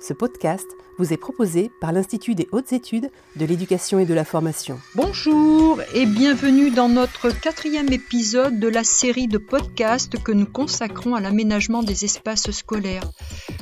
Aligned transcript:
Ce 0.00 0.14
podcast 0.14 0.66
vous 0.96 1.12
est 1.12 1.18
proposé 1.18 1.70
par 1.78 1.92
l'Institut 1.92 2.34
des 2.34 2.48
hautes 2.52 2.72
études 2.72 3.10
de 3.36 3.44
l'éducation 3.44 3.98
et 3.98 4.06
de 4.06 4.14
la 4.14 4.24
formation. 4.24 4.78
Bonjour 4.94 5.78
et 5.94 6.06
bienvenue 6.06 6.70
dans 6.70 6.88
notre 6.88 7.28
quatrième 7.28 7.92
épisode 7.92 8.58
de 8.58 8.68
la 8.68 8.82
série 8.82 9.28
de 9.28 9.36
podcasts 9.36 10.22
que 10.22 10.32
nous 10.32 10.46
consacrons 10.46 11.14
à 11.14 11.20
l'aménagement 11.20 11.82
des 11.82 12.06
espaces 12.06 12.50
scolaires. 12.50 13.10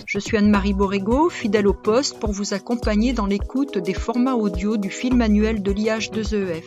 Je 0.06 0.20
suis 0.20 0.36
Anne-Marie 0.36 0.74
Borrego, 0.74 1.28
fidèle 1.28 1.66
au 1.66 1.74
poste 1.74 2.20
pour 2.20 2.30
vous 2.30 2.54
accompagner 2.54 3.12
dans 3.12 3.26
l'écoute 3.26 3.76
des 3.76 3.94
formats 3.94 4.36
audio 4.36 4.76
du 4.76 4.90
film 4.90 5.20
annuel 5.20 5.60
de 5.62 5.72
l'IH2EF. 5.72 6.62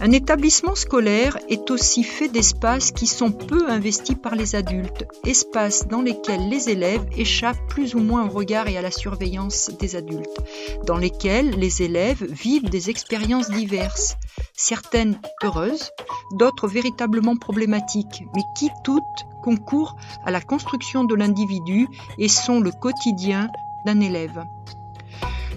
Un 0.00 0.12
établissement 0.12 0.76
scolaire 0.76 1.36
est 1.48 1.72
aussi 1.72 2.04
fait 2.04 2.28
d'espaces 2.28 2.92
qui 2.92 3.08
sont 3.08 3.32
peu 3.32 3.68
investis 3.68 4.14
par 4.14 4.36
les 4.36 4.54
adultes, 4.54 5.04
espaces 5.24 5.88
dans 5.88 6.02
lesquels 6.02 6.48
les 6.48 6.68
élèves 6.68 7.04
échappent 7.16 7.66
plus 7.68 7.96
ou 7.96 7.98
moins 7.98 8.26
au 8.26 8.30
regard 8.30 8.68
et 8.68 8.78
à 8.78 8.82
la 8.82 8.92
surveillance 8.92 9.72
des 9.80 9.96
adultes, 9.96 10.38
dans 10.86 10.96
lesquels 10.96 11.50
les 11.50 11.82
élèves 11.82 12.24
vivent 12.30 12.70
des 12.70 12.90
expériences 12.90 13.50
diverses, 13.50 14.16
certaines 14.54 15.20
heureuses, 15.42 15.90
d'autres 16.32 16.68
véritablement 16.68 17.36
problématiques, 17.36 18.22
mais 18.36 18.42
qui 18.56 18.70
toutes 18.84 19.02
concourent 19.42 19.96
à 20.24 20.30
la 20.30 20.40
construction 20.40 21.02
de 21.02 21.16
l'individu 21.16 21.88
et 22.18 22.28
sont 22.28 22.60
le 22.60 22.70
quotidien 22.70 23.48
d'un 23.84 23.98
élève. 24.00 24.44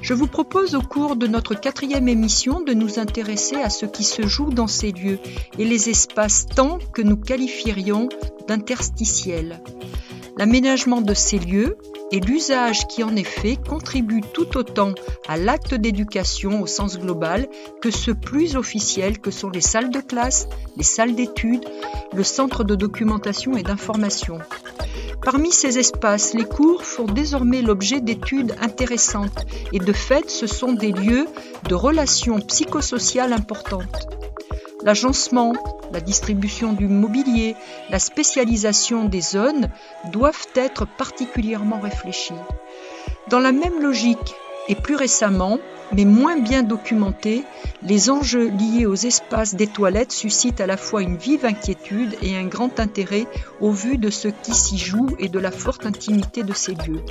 Je 0.02 0.16
vous 0.16 0.28
propose 0.28 0.74
au 0.74 0.82
cours 0.82 1.16
de 1.16 1.28
notre 1.28 1.54
quatrième 1.54 2.08
émission 2.08 2.62
de 2.62 2.74
nous 2.74 2.98
intéresser 2.98 3.58
à 3.58 3.70
ce 3.70 3.86
qui 3.86 4.04
se 4.04 4.24
joue 4.24 4.50
dans 4.50 4.68
ces 4.68 4.92
lieux 4.92 5.20
et 5.60 5.66
les 5.66 5.90
espaces-temps 5.90 6.80
que 6.92 7.04
nous 7.04 7.18
qualifierions 7.18 8.10
d'interstitiels. 8.48 9.62
L'aménagement 10.38 11.02
de 11.02 11.14
ces 11.14 11.38
lieux 11.38 11.78
et 12.12 12.20
l'usage 12.20 12.88
qui 12.88 13.04
en 13.04 13.16
est 13.16 13.24
fait 13.24 13.58
contribuent 13.58 14.24
tout 14.34 14.58
autant 14.58 14.94
à 15.28 15.38
l'acte 15.38 15.76
d'éducation 15.76 16.62
au 16.62 16.66
sens 16.66 16.98
global 16.98 17.48
que 17.82 17.92
ce 17.92 18.10
plus 18.10 18.56
officiel 18.56 19.20
que 19.20 19.30
sont 19.30 19.50
les 19.50 19.62
salles 19.62 19.92
de 19.92 20.02
classe, 20.02 20.48
les 20.78 20.84
salles 20.84 21.16
d'études, 21.16 21.66
le 22.14 22.24
centre 22.24 22.64
de 22.64 22.76
documentation 22.76 23.56
et 23.56 23.64
d'information. 23.64 24.40
Parmi 25.24 25.52
ces 25.52 25.78
espaces, 25.78 26.34
les 26.34 26.46
cours 26.46 26.84
font 26.84 27.06
désormais 27.06 27.62
l'objet 27.62 28.02
d'études 28.02 28.56
intéressantes 28.60 29.46
et 29.72 29.78
de 29.78 29.94
fait 29.94 30.30
ce 30.30 30.48
sont 30.48 30.74
des 30.74 30.92
lieux 30.92 31.28
de 31.70 31.76
relations 31.76 32.40
psychosociales 32.40 33.32
importantes. 33.32 34.08
L'agencement, 34.84 35.54
la 35.94 36.02
distribution 36.02 36.74
du 36.74 36.88
mobilier, 36.88 37.56
la 37.92 38.00
spécialisation 38.00 39.06
des 39.06 39.22
zones 39.22 39.70
doivent 40.12 40.48
être 40.56 40.88
particulièrement 40.98 41.80
réfléchis. 41.80 42.34
Dans 43.30 43.40
la 43.40 43.52
même 43.52 43.80
logique, 43.80 44.36
et 44.68 44.76
plus 44.76 44.96
récemment, 44.96 45.60
mais 45.94 46.06
moins 46.06 46.40
bien 46.40 46.64
documentés, 46.64 47.44
les 47.82 48.10
enjeux 48.10 48.50
liés 48.50 48.86
aux 48.86 48.96
espaces 48.96 49.56
des 49.56 49.68
toilettes 49.68 50.12
suscitent 50.12 50.62
à 50.62 50.68
la 50.68 50.78
fois 50.78 51.02
une 51.02 51.18
vive 51.18 51.46
inquiétude 51.46 52.16
et 52.22 52.36
un 52.38 52.46
grand 52.46 52.80
intérêt 52.80 53.28
au 53.60 53.72
vu 53.72 53.98
de 53.98 54.10
ce 54.10 54.28
qui 54.28 54.54
s'y 54.54 54.78
joue 54.78 55.08
et 55.20 55.30
de 55.30 55.40
la 55.40 55.52
forte 55.52 55.86
intimité 55.86 56.44
de 56.44 56.54
ces 56.54 56.74
lieux. 56.74 57.04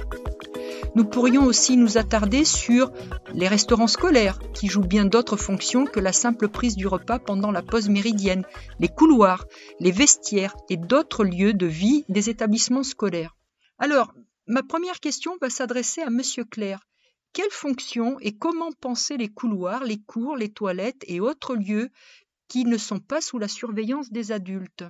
Nous 0.96 1.04
pourrions 1.04 1.44
aussi 1.44 1.76
nous 1.76 1.98
attarder 1.98 2.44
sur 2.44 2.90
les 3.32 3.46
restaurants 3.46 3.86
scolaires, 3.86 4.40
qui 4.54 4.66
jouent 4.66 4.80
bien 4.80 5.04
d'autres 5.04 5.36
fonctions 5.36 5.84
que 5.84 6.00
la 6.00 6.12
simple 6.12 6.48
prise 6.48 6.76
du 6.76 6.88
repas 6.88 7.20
pendant 7.20 7.52
la 7.52 7.62
pause 7.62 7.88
méridienne, 7.88 8.44
les 8.80 8.88
couloirs, 8.88 9.46
les 9.78 9.92
vestiaires 9.92 10.56
et 10.68 10.76
d'autres 10.76 11.24
lieux 11.24 11.54
de 11.54 11.66
vie 11.66 12.04
des 12.08 12.28
établissements 12.28 12.82
scolaires. 12.82 13.36
Alors, 13.78 14.12
ma 14.48 14.62
première 14.62 14.98
question 14.98 15.36
va 15.40 15.48
s'adresser 15.48 16.02
à 16.02 16.10
Monsieur 16.10 16.44
Claire. 16.44 16.80
Quelle 17.32 17.50
fonction 17.50 18.18
et 18.20 18.36
comment 18.36 18.72
penser 18.72 19.16
les 19.16 19.28
couloirs, 19.28 19.84
les 19.84 20.00
cours, 20.00 20.36
les 20.36 20.52
toilettes 20.52 21.04
et 21.06 21.20
autres 21.20 21.54
lieux 21.54 21.90
qui 22.48 22.64
ne 22.64 22.76
sont 22.76 22.98
pas 22.98 23.20
sous 23.20 23.38
la 23.38 23.46
surveillance 23.46 24.10
des 24.10 24.32
adultes? 24.32 24.84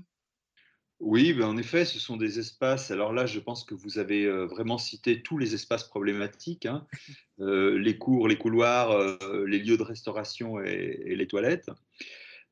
Oui, 1.01 1.33
ben 1.33 1.47
en 1.47 1.56
effet, 1.56 1.87
ce 1.87 1.99
sont 1.99 2.19
des 2.19 2.39
espaces. 2.39 2.91
Alors 2.91 3.15
là, 3.15 3.25
je 3.25 3.41
pense 3.41 3.65
que 3.65 3.75
vous 3.75 3.99
avez 3.99 4.25
euh, 4.25 4.45
vraiment 4.45 4.77
cité 4.77 5.23
tous 5.23 5.39
les 5.39 5.55
espaces 5.55 5.84
problématiques 5.84 6.67
hein. 6.67 6.87
euh, 7.41 7.78
les 7.78 7.97
cours, 7.97 8.28
les 8.28 8.37
couloirs, 8.37 8.91
euh, 8.91 9.47
les 9.47 9.59
lieux 9.59 9.78
de 9.78 9.83
restauration 9.83 10.61
et, 10.61 11.15
les 11.17 11.27
toilettes. 11.27 11.71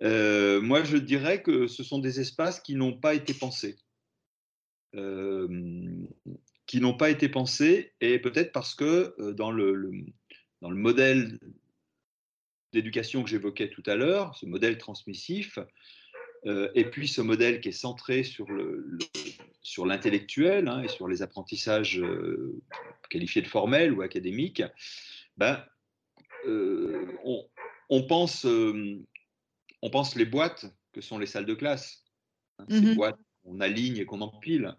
moi, 0.01 0.83
je 0.83 0.97
dirais 0.97 1.43
que 1.43 1.67
ce 1.67 1.83
sont 1.83 1.99
des 1.99 2.21
espaces 2.21 2.61
qui 2.61 2.75
n'ont 2.75 2.99
pas 2.99 3.15
été 3.15 3.35
pensés. 3.35 3.77
Qui 6.69 6.81
n'ont 6.81 6.97
pas 6.97 7.11
été 7.11 7.29
pensés, 7.29 7.93
et 8.01 8.21
peut-être 8.21 8.53
parce 8.53 8.77
que 8.77 9.33
dans 9.33 9.51
le, 9.51 9.91
dans 10.61 10.71
le 10.71 10.77
modèle 10.77 11.41
d'éducation 12.73 13.25
que 13.25 13.31
j'évoquais 13.31 13.71
tout 13.71 13.83
à 13.87 13.97
l'heure, 13.97 14.37
ce 14.37 14.47
modèle 14.47 14.79
transmissif, 14.79 15.59
euh, 16.47 16.71
et 16.75 16.85
puis 16.85 17.09
ce 17.09 17.21
modèle 17.21 17.61
qui 17.61 17.71
est 17.71 17.73
centré 17.73 18.23
sur, 18.23 18.49
le, 18.51 18.99
sur 19.63 19.87
l'intellectuel 19.87 20.69
hein, 20.69 20.83
et 20.83 20.89
sur 20.89 21.09
les 21.09 21.23
apprentissages 21.23 21.99
euh, 21.99 22.61
qualifiés 23.11 23.43
de 23.43 23.49
formels 23.49 23.93
ou 23.93 24.03
académiques, 24.03 24.63
ben, 25.37 25.65
euh, 26.47 27.07
on, 27.89 28.03
pense, 28.07 28.45
on 28.45 29.91
pense 29.91 30.15
les 30.15 30.25
boîtes 30.25 30.67
que 30.93 31.01
sont 31.01 31.19
les 31.19 31.27
salles 31.27 31.47
de 31.47 31.55
classe. 31.55 32.05
Hein, 32.59 32.67
ces 32.69 32.81
mmh 32.81 32.95
boîtes 32.95 33.19
qu'on 33.43 33.61
aligne 33.61 33.99
et 33.99 34.05
qu'on 34.05 34.21
empile. 34.21 34.77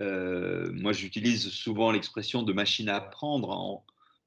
Moi, 0.00 0.92
j'utilise 0.92 1.48
souvent 1.48 1.92
l'expression 1.92 2.42
de 2.42 2.52
machine 2.52 2.88
à 2.88 2.96
apprendre 2.96 3.50
en 3.50 3.84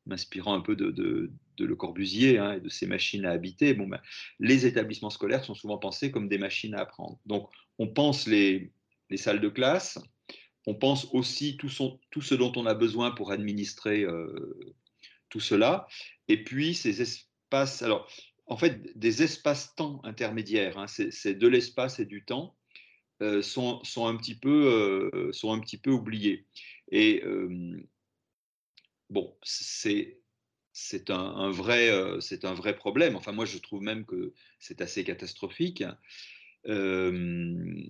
m'inspirant 0.08 0.56
un 0.56 0.62
peu 0.62 0.76
de, 0.76 1.32
Le 1.60 1.76
Corbusier 1.76 2.38
hein, 2.38 2.54
et 2.54 2.60
de 2.60 2.70
ces 2.70 2.88
machines 2.88 3.26
à 3.26 3.32
habiter, 3.32 3.74
bon, 3.74 3.88
ben, 3.88 4.00
les 4.40 4.66
établissements 4.66 5.10
scolaires 5.10 5.44
sont 5.44 5.56
souvent 5.56 5.78
pensés 5.78 6.12
comme 6.12 6.28
des 6.28 6.38
machines 6.38 6.74
à 6.74 6.82
apprendre. 6.82 7.20
Donc, 7.26 7.50
on 7.78 7.88
pense 7.88 8.28
les, 8.28 8.72
salles 9.16 9.42
de 9.42 9.50
classe, 9.50 10.00
on 10.66 10.76
pense 10.76 11.08
aussi 11.14 11.58
tout, 11.58 11.70
ce 11.70 12.36
dont 12.36 12.52
on 12.56 12.66
a 12.66 12.74
besoin 12.74 13.12
pour 13.12 13.32
administrer 13.32 14.04
euh, 14.04 14.76
tout 15.30 15.40
cela, 15.40 15.88
et 16.28 16.44
puis 16.44 16.74
ces 16.74 17.02
espaces, 17.02 17.82
alors, 17.82 18.10
en 18.48 18.58
fait, 18.58 18.98
des 18.98 19.24
espaces-temps 19.24 20.02
intermédiaires, 20.04 20.78
hein, 20.78 20.88
c'est 20.88 21.34
de 21.34 21.48
l'espace 21.48 22.00
et 22.00 22.06
du 22.06 22.24
temps, 22.24 22.56
euh, 22.56 22.67
sont, 23.42 23.84
sont, 23.84 24.08
un 24.08 24.16
petit 24.16 24.36
peu, 24.36 25.12
euh, 25.14 25.32
sont 25.34 25.52
un 25.52 25.60
petit 25.60 25.78
peu 25.78 25.92
oubliés. 25.92 26.46
Et 26.92 27.24
bon, 29.10 29.36
c'est 29.44 30.18
c'est 30.80 31.10
un, 31.10 31.50
vrai, 31.50 31.90
euh, 31.90 32.20
un 32.44 32.54
vrai 32.54 32.76
problème. 32.76 33.16
Enfin, 33.16 33.32
moi, 33.32 33.46
je 33.46 33.58
trouve 33.58 33.82
même 33.82 34.06
que 34.06 34.32
c'est 34.60 34.80
assez 34.80 35.04
catastrophique. 35.04 35.84
Euh, 36.68 37.84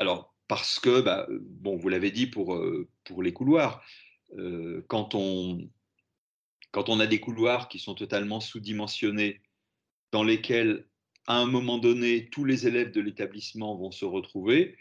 alors, 0.00 0.34
parce 0.48 0.80
que, 0.80 1.00
bah, 1.00 1.28
bon, 1.30 1.76
vous 1.76 1.88
l'avez 1.88 2.10
dit 2.10 2.26
pour, 2.26 2.56
euh, 2.56 2.88
pour 3.04 3.22
les 3.22 3.32
couloirs, 3.32 3.80
quand, 4.88 5.14
on, 5.14 5.70
quand 6.72 6.88
on 6.88 6.98
a 6.98 7.06
des 7.06 7.20
couloirs 7.20 7.68
qui 7.68 7.78
sont 7.78 7.94
totalement 7.94 8.40
sous-dimensionnés, 8.40 9.40
dans 10.10 10.24
lesquels, 10.24 10.84
à 11.26 11.38
un 11.38 11.46
moment 11.46 11.78
donné, 11.78 12.28
tous 12.30 12.44
les 12.44 12.66
élèves 12.66 12.92
de 12.92 13.00
l'établissement 13.00 13.76
vont 13.76 13.90
se 13.90 14.04
retrouver, 14.04 14.76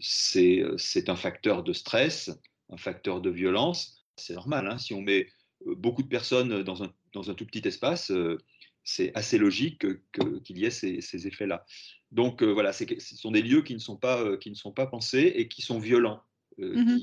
c'est 0.00 1.08
un 1.08 1.16
facteur 1.16 1.62
de 1.62 1.72
stress, 1.72 2.30
un 2.70 2.76
facteur 2.76 3.20
de 3.20 3.30
violence. 3.30 4.04
C'est 4.16 4.34
normal, 4.34 4.68
hein, 4.68 4.78
si 4.78 4.94
on 4.94 5.00
met 5.00 5.28
euh, 5.66 5.74
beaucoup 5.74 6.02
de 6.02 6.08
personnes 6.08 6.62
dans 6.62 6.82
un, 6.82 6.92
dans 7.12 7.30
un 7.30 7.34
tout 7.34 7.46
petit 7.46 7.66
espace, 7.66 8.10
euh, 8.10 8.38
c'est 8.82 9.14
assez 9.14 9.38
logique 9.38 9.84
qu'il 10.12 10.58
y 10.58 10.64
ait 10.64 10.70
ces, 10.70 11.26
effets-là. 11.26 11.64
Donc 12.12 12.42
euh, 12.42 12.46
voilà, 12.46 12.72
ce 12.72 12.84
sont 12.98 13.30
des 13.30 13.42
lieux 13.42 13.62
qui 13.62 13.74
ne 13.74 13.78
sont 13.78 13.96
pas, 13.96 14.36
qui 14.38 14.50
ne 14.50 14.54
sont 14.54 14.72
pas 14.72 14.86
pensés 14.86 15.32
et 15.36 15.48
qui 15.48 15.62
sont 15.62 15.78
violents, 15.78 16.22
mmh 16.58 16.96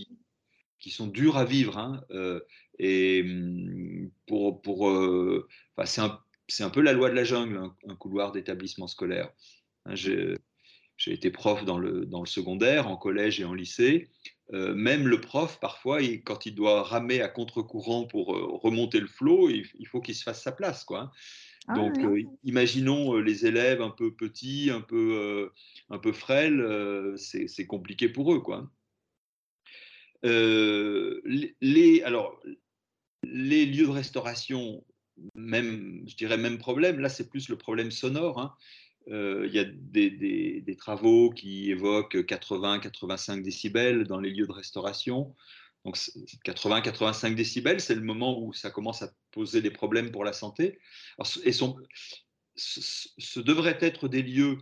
qui, 0.79 0.91
sont 0.91 1.07
durs 1.07 1.37
à 1.37 1.45
vivre. 1.45 1.77
Hein, 1.77 2.03
et 2.77 3.23
mmh, 3.23 4.11
pour, 4.27 4.61
pour, 4.61 4.91
c'est 5.85 6.01
un, 6.01 6.19
un, 6.59 6.69
peu 6.69 6.81
la 6.81 6.93
loi 6.93 7.09
de 7.09 7.15
la 7.15 7.23
jungle, 7.23 7.61
un, 7.87 7.95
couloir 7.95 8.31
d'établissement 8.31 8.87
scolaire. 8.87 9.31
Hein, 9.85 9.95
j'ai 9.95 11.13
été 11.13 11.29
prof 11.29 11.63
dans 11.63 11.77
le, 11.77 12.05
dans 12.05 12.21
le 12.21 12.27
secondaire, 12.27 12.87
en 12.87 12.97
collège 12.97 13.39
et 13.39 13.45
en 13.45 13.53
lycée. 13.53 14.09
Euh, 14.53 14.73
même 14.73 15.07
le 15.07 15.19
prof, 15.19 15.59
parfois, 15.59 15.99
quand 16.23 16.45
il 16.45 16.55
doit 16.55 16.83
ramer 16.83 17.21
à 17.21 17.27
contre-courant 17.27 18.05
pour 18.05 18.35
euh, 18.35 18.45
remonter 18.61 18.99
le 18.99 19.07
flot, 19.07 19.49
il, 19.49 19.87
faut 19.87 20.01
qu'il 20.01 20.15
se 20.15 20.23
fasse 20.23 20.41
sa 20.41 20.51
place. 20.51 20.83
Quoi. 20.83 21.01
Hein. 21.01 21.11
Ah 21.67 21.75
Donc, 21.75 21.97
euh, 21.97 22.23
imaginons 22.43 23.17
les 23.17 23.45
élèves 23.45 23.81
un 23.81 23.89
peu 23.89 24.15
petits, 24.15 24.69
un 24.71 24.79
peu, 24.79 25.51
un 25.89 25.99
peu 25.99 26.13
frêles, 26.13 26.65
c'est 27.17 27.67
compliqué 27.67 28.07
pour 28.07 28.33
eux. 28.33 28.39
Quoi. 28.39 28.71
les, 30.23 32.01
alors, 32.05 32.39
les 33.23 33.65
lieux 33.65 33.87
de 33.87 33.91
restauration, 33.91 34.85
même, 35.35 36.03
je 36.07 36.15
dirais 36.15 36.37
même 36.37 36.57
problème, 36.57 36.99
là 36.99 37.09
c'est 37.09 37.29
plus 37.29 37.49
le 37.49 37.57
problème 37.57 37.91
sonore. 37.91 38.39
Hein. 38.39 38.53
Euh, 39.09 39.45
il 39.47 39.53
y 39.53 39.59
a 39.59 39.63
des, 39.63 40.75
travaux 40.77 41.29
qui 41.29 41.71
évoquent 41.71 42.17
80-85 42.17 43.41
décibels 43.41 44.05
dans 44.05 44.19
les 44.19 44.31
lieux 44.31 44.47
de 44.47 44.51
restauration. 44.51 45.35
Donc 45.85 45.97
80-85 46.45 47.35
décibels, 47.35 47.79
c'est 47.79 47.95
le 47.95 48.01
moment 48.01 48.39
où 48.39 48.53
ça 48.53 48.69
commence 48.69 49.01
à 49.01 49.13
poser 49.31 49.61
des 49.61 49.71
problèmes 49.71 50.11
pour 50.11 50.25
la 50.25 50.33
santé. 50.33 50.79
et 51.43 51.51
ce, 51.53 53.39
devrait 53.39 53.77
être 53.81 54.07
des 54.07 54.23
lieux 54.23 54.57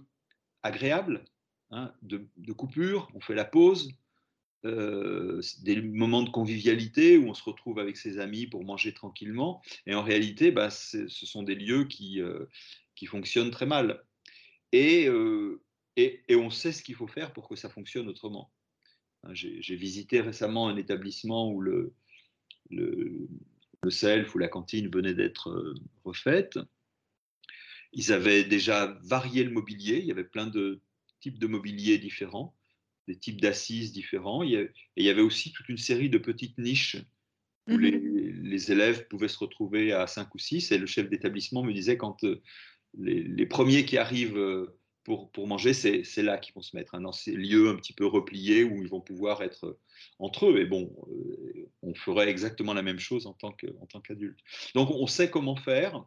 agréables, 0.61 1.25
hein, 1.71 1.91
de, 2.03 2.27
coupure, 2.53 3.09
on 3.15 3.21
fait 3.21 3.35
la 3.35 3.45
pause, 3.45 3.91
euh, 4.65 5.41
des 5.61 5.79
moments 5.79 6.23
de 6.23 6.29
convivialité 6.29 7.17
où 7.17 7.29
on 7.29 7.33
se 7.35 7.43
retrouve 7.43 7.77
avec 7.77 7.97
ses 7.97 8.17
amis 8.17 8.47
pour 8.47 8.63
manger 8.63 8.93
tranquillement. 8.93 9.61
Et 9.85 9.93
en 9.93 10.01
réalité, 10.01 10.51
bah, 10.51 10.71
ce 10.71 11.07
sont 11.07 11.43
des 11.43 11.53
lieux 11.53 11.83
qui, 11.85 12.19
euh, 12.19 12.45
qui 12.95 13.05
fonctionnent 13.05 13.51
très 13.51 13.67
mal. 13.67 14.03
Euh, 14.73 15.61
et, 15.95 16.23
et, 16.27 16.35
on 16.35 16.49
sait 16.49 16.71
ce 16.71 16.81
qu'il 16.81 16.95
faut 16.95 17.07
faire 17.07 17.31
pour 17.31 17.47
que 17.47 17.55
ça 17.55 17.69
fonctionne 17.69 18.07
autrement. 18.07 18.51
Hein, 19.23 19.33
j'ai 19.33 19.75
visité 19.75 20.19
récemment 20.19 20.67
un 20.67 20.77
établissement 20.77 21.49
où 21.51 21.61
le, 21.61 21.93
le, 22.71 23.27
le 23.83 23.89
self 23.91 24.33
ou 24.33 24.39
la 24.39 24.47
cantine 24.47 24.89
venait 24.89 25.13
d'être 25.13 25.75
refaite. 26.03 26.59
Ils 27.93 28.11
avaient 28.11 28.43
déjà 28.43 28.97
varié 29.03 29.43
le 29.43 29.51
mobilier, 29.51 29.99
il 29.99 30.05
y 30.05 30.11
avait 30.11 30.25
plein 30.25 30.47
de 30.47 30.81
types 31.21 31.39
de 31.39 31.47
mobilier 31.47 31.97
différents 31.97 32.55
des 33.07 33.17
types 33.17 33.41
d'assises 33.41 33.91
différents. 33.91 34.43
et 34.43 34.69
il 34.95 35.05
y 35.05 35.09
avait 35.09 35.21
aussi 35.21 35.51
toute 35.51 35.69
une 35.69 35.77
série 35.77 36.09
de 36.09 36.17
petites 36.17 36.57
niches 36.57 36.97
où 37.67 37.73
mhm. 37.73 38.41
les, 38.43 38.71
élèves 38.71 39.07
pouvaient 39.07 39.27
se 39.27 39.39
retrouver 39.39 39.91
à 39.91 40.07
5 40.07 40.33
ou 40.33 40.39
6. 40.39 40.71
Et 40.71 40.77
le 40.77 40.85
chef 40.85 41.09
d'établissement 41.09 41.63
me 41.63 41.73
disait 41.73 41.97
quand 41.97 42.23
euh, 42.23 42.41
les, 42.97 43.45
premiers 43.45 43.85
qui 43.85 43.97
arrivent 43.97 44.37
euh, 44.37 44.77
pour, 45.03 45.31
pour 45.31 45.47
manger, 45.47 45.73
c'est 45.73 46.23
là 46.23 46.37
qu'ils 46.37 46.53
vont 46.53 46.61
se 46.61 46.75
mettre, 46.75 46.95
hein, 46.95 47.01
dans 47.01 47.11
ces 47.11 47.31
lieux 47.31 47.69
un 47.69 47.75
petit 47.75 47.93
peu 47.93 48.05
repliés 48.05 48.63
où 48.63 48.81
ils 48.81 48.89
vont 48.89 49.01
pouvoir 49.01 49.43
être 49.43 49.79
entre 50.19 50.47
eux. 50.47 50.59
Et 50.59 50.65
bon, 50.65 50.95
euh, 51.09 51.69
on 51.81 51.93
ferait 51.93 52.29
exactement 52.29 52.73
la 52.73 52.81
même 52.81 52.99
chose 52.99 53.27
en 53.27 53.33
tant 53.33 53.51
qu'adulte. 53.51 54.39
Donc 54.73 54.89
on 54.91 55.07
sait 55.07 55.29
comment 55.29 55.55
faire. 55.55 56.03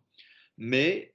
Mais 0.61 1.15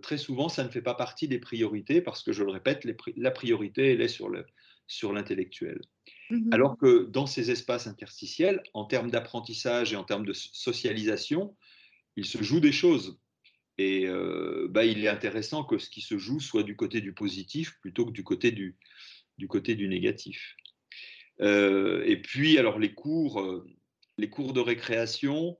très 0.00 0.16
souvent, 0.16 0.48
ça 0.48 0.64
ne 0.64 0.70
fait 0.70 0.80
pas 0.80 0.94
partie 0.94 1.28
des 1.28 1.38
priorités 1.38 2.00
parce 2.00 2.22
que, 2.22 2.32
je 2.32 2.42
le 2.42 2.50
répète, 2.50 2.86
la 3.18 3.30
priorité, 3.30 3.92
elle 3.92 4.00
est 4.00 4.08
sur 4.08 4.30
le, 4.30 4.46
sur 4.92 5.12
l'intellectuel. 5.12 5.80
Mmh 6.30 6.52
Alors 6.52 6.76
que 6.76 7.06
dans 7.10 7.26
ces 7.26 7.50
espaces 7.50 7.86
interstitiels, 7.86 8.62
en 8.74 8.84
termes 8.84 9.10
d'apprentissage 9.10 9.92
et 9.92 9.96
en 9.96 10.04
termes 10.04 10.26
de 10.26 10.32
socialisation, 10.32 11.56
il 12.16 12.26
se 12.26 12.42
joue 12.42 12.60
des 12.60 12.72
choses. 12.72 13.18
Et 13.78 14.06
euh, 14.06 14.68
bah, 14.70 14.84
il 14.84 15.04
est 15.04 15.08
intéressant 15.08 15.64
que 15.64 15.78
ce 15.78 15.88
qui 15.88 16.02
se 16.02 16.18
joue 16.18 16.40
soit 16.40 16.62
du 16.62 16.76
côté 16.76 17.00
du 17.00 17.14
positif 17.14 17.78
plutôt 17.80 18.04
que 18.04 18.12
du 18.12 18.22
côté 18.22 18.50
du, 18.50 18.76
du, 19.38 19.48
côté 19.48 19.74
du 19.74 19.88
négatif. 19.88 20.56
Euh, 21.40 22.04
et 22.04 22.20
puis, 22.20 22.58
alors 22.58 22.78
les 22.78 22.92
cours, 22.92 23.40
euh, 23.40 23.66
les 24.18 24.28
cours 24.28 24.52
de 24.52 24.60
récréation, 24.60 25.56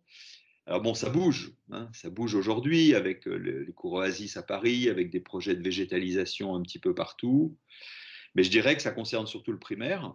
alors 0.67 0.83
bon, 0.83 0.95
ça 0.95 1.09
bouge, 1.09 1.55
hein, 1.71 1.89
ça 1.93 2.11
bouge 2.11 2.35
aujourd'hui 2.35 2.95
avec 2.95 3.25
les 3.27 3.73
cours 3.75 3.95
Oasis 3.95 4.37
à 4.37 4.43
Paris, 4.43 4.89
avec 4.89 5.11
des 5.11 5.21
projets 5.21 5.57
de 5.57 5.63
végétalisation 5.63 6.55
un 6.55 6.63
petit 6.63 6.79
peu 6.79 6.95
partout. 6.95 7.57
Mais 8.35 8.45
je 8.45 8.51
dirais 8.51 8.77
que 8.77 8.83
ça 8.83 8.91
concerne 8.91 9.27
surtout 9.27 9.53
le 9.53 9.59
primaire. 9.59 10.15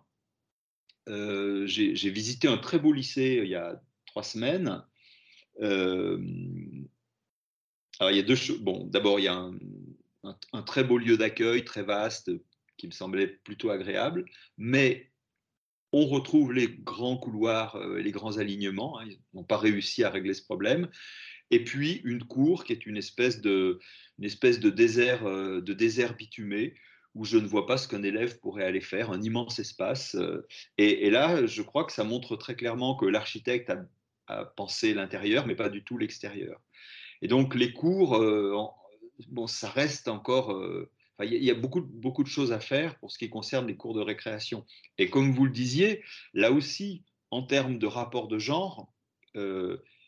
Euh, 1.08 1.66
j'ai 1.68 2.10
visité 2.10 2.48
un 2.48 2.58
très 2.58 2.80
beau 2.80 2.92
lycée 2.92 3.42
il 3.44 3.50
y 3.50 3.56
a 3.56 3.82
trois 4.06 4.24
semaines. 4.24 4.84
Euh, 5.62 6.22
alors, 8.00 8.12
il 8.12 8.18
y 8.18 8.20
a 8.20 8.24
deux 8.24 8.36
choses. 8.36 8.60
Bon, 8.60 8.86
d'abord, 8.86 9.20
il 9.20 9.24
y 9.24 9.28
a 9.28 9.50
un, 10.54 10.62
très 10.64 10.84
beau 10.84 10.98
lieu 10.98 11.18
d'accueil, 11.18 11.64
très 11.64 11.84
vaste, 11.84 12.32
qui 12.78 12.88
me 12.88 12.92
semblait 12.92 13.28
plutôt 13.28 13.70
agréable. 13.70 14.26
Mais 14.58 15.12
on 15.94 16.06
retrouve 16.06 16.54
les 16.54 16.68
grands 16.68 17.18
couloirs, 17.18 17.76
euh, 17.78 18.00
les 18.00 18.12
grands 18.12 18.38
alignements. 18.38 19.00
Hein, 19.00 19.06
ils 19.08 19.20
n'ont 19.34 19.44
pas 19.44 19.58
réussi 19.58 20.04
à 20.04 20.10
régler 20.10 20.34
ce 20.34 20.44
problème. 20.44 20.90
Et 21.50 21.64
puis, 21.64 22.02
une 22.04 22.24
cour 22.24 22.66
qui 22.66 22.74
est 22.74 22.86
une 22.86 22.98
espèce 22.98 23.40
de 23.40 23.80
désert 24.20 26.16
bitumé 26.18 26.76
où 27.18 27.26
je 27.26 27.38
ne 27.38 27.48
vois 27.48 27.66
pas 27.66 27.78
ce 27.78 27.88
qu'un 27.88 28.04
élève 28.04 28.40
pourrait 28.40 28.64
aller 28.64 28.80
faire, 28.80 29.12
un 29.12 29.22
immense 29.22 29.58
espace. 29.58 30.16
Euh, 30.16 30.46
et, 30.78 31.10
là, 31.10 31.46
je 31.48 31.62
crois 31.64 31.84
que 31.84 31.92
ça 31.92 32.04
montre 32.04 32.36
très 32.36 32.56
clairement 32.56 32.96
que 32.96 33.06
l'architecte 33.06 33.72
a, 34.28 34.46
pensé 34.58 34.94
l'intérieur, 34.94 35.48
mais 35.48 35.56
pas 35.56 35.70
du 35.70 35.84
tout 35.84 35.98
l'extérieur. 35.98 36.62
Et 37.22 37.28
donc, 37.28 37.56
les 37.56 37.74
cours, 37.74 38.18
euh, 38.18 38.56
bon, 39.30 39.48
ça 39.48 39.70
reste 39.70 40.10
encore. 40.10 40.52
Euh, 40.52 40.92
il 41.24 41.44
y, 41.44 41.50
a 41.50 41.56
beaucoup, 41.56 41.82
beaucoup 41.82 42.24
de 42.24 42.28
choses 42.28 42.52
à 42.52 42.60
faire 42.60 43.00
pour 43.00 43.10
ce 43.10 43.18
qui 43.18 43.30
concerne 43.30 43.66
les 43.66 43.76
cours 43.76 43.96
de 43.96 44.02
récréation. 44.02 44.66
Et 45.00 45.10
comme 45.10 45.32
vous 45.32 45.46
le 45.46 45.52
disiez, 45.52 46.04
là 46.34 46.52
aussi, 46.52 47.04
en 47.32 47.42
termes 47.42 47.80
de 47.80 47.88
rapport 47.88 48.28
de 48.28 48.38
genre, 48.38 48.94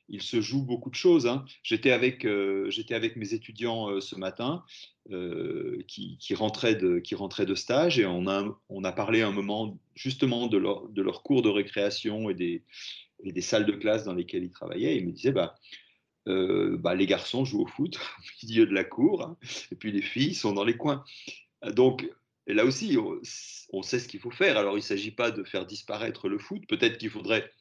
il 0.09 0.21
se 0.21 0.41
joue 0.41 0.63
beaucoup 0.63 0.89
de 0.89 0.95
choses. 0.95 1.27
Hein. 1.27 1.45
J'étais 1.63 1.91
avec, 1.91 2.25
euh, 2.25 2.69
mes 3.15 3.33
étudiants 3.33 3.89
euh, 3.89 4.01
ce 4.01 4.15
matin 4.15 4.63
euh, 5.11 5.83
qui, 5.87 6.17
rentraient 6.33 6.75
de, 6.75 7.55
stage 7.55 7.99
et 7.99 8.05
on 8.05 8.27
a, 8.27 8.91
parlé 8.91 9.21
un 9.21 9.31
moment 9.31 9.79
justement 9.95 10.47
de 10.47 10.57
leur, 10.57 11.23
cours 11.23 11.41
de 11.41 11.49
récréation 11.49 12.29
et 12.29 12.35
des, 12.35 13.41
salles 13.41 13.65
de 13.65 13.73
classe 13.73 14.03
dans 14.03 14.13
lesquelles 14.13 14.43
ils 14.43 14.51
travaillaient. 14.51 14.97
ils 14.97 15.05
me 15.05 15.11
disaient, 15.11 15.31
bah, 15.31 15.55
bah, 16.25 16.93
les 16.93 17.07
garçons 17.07 17.45
jouent 17.45 17.63
au 17.63 17.67
foot 17.67 17.97
au 18.19 18.45
milieu 18.45 18.65
de 18.65 18.73
la 18.73 18.83
cour 18.83 19.23
hein, 19.23 19.37
et 19.71 19.75
puis 19.75 19.91
les 19.91 20.01
filles 20.01 20.35
sont 20.35 20.53
dans 20.53 20.63
les 20.63 20.77
coins. 20.77 21.03
Donc 21.73 22.07
là 22.47 22.65
aussi, 22.65 22.97
on 23.73 23.81
sait 23.81 23.99
ce 23.99 24.07
qu'il 24.07 24.19
faut 24.19 24.31
faire. 24.31 24.57
Alors 24.57 24.73
il 24.73 24.81
ne 24.81 24.81
s'agit 24.81 25.11
pas 25.11 25.31
de 25.31 25.43
faire 25.43 25.65
disparaître 25.65 26.29
le 26.29 26.37
foot. 26.37 26.65
Peut-être 26.67 26.97
qu'il 26.97 27.09
faudrait 27.09 27.51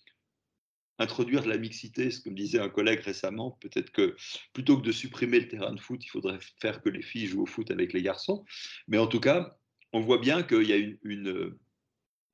introduire 0.99 1.43
de 1.43 1.49
la 1.49 1.59
mixité, 1.59 2.11
ce 2.11 2.21
que 2.21 2.29
me 2.29 2.35
disait 2.35 2.59
un 2.59 2.69
collègue 2.69 3.01
récemment, 3.01 3.57
peut-être 3.61 3.91
que 3.91 4.17
plutôt 4.53 4.79
que 4.79 4.87
de 4.87 4.93
supprimer 4.93 5.41
le 5.41 5.49
terrain 5.49 5.73
de 5.73 5.81
foot, 5.81 6.05
il 6.05 6.09
faudrait 6.09 6.39
faire 6.61 6.83
que 6.83 6.89
les 6.89 7.03
filles 7.03 7.27
jouent 7.27 7.43
au 7.43 7.47
foot 7.47 7.71
avec 7.71 7.93
les 7.93 8.03
garçons. 8.03 8.45
Mais 8.89 8.99
en 8.99 9.07
tout 9.07 9.21
cas, 9.21 9.57
on 9.93 10.01
voit 10.01 10.19
bien 10.19 10.43
qu'il 10.43 10.65
y 10.65 10.73
a 10.73 10.77
une... 10.77 11.57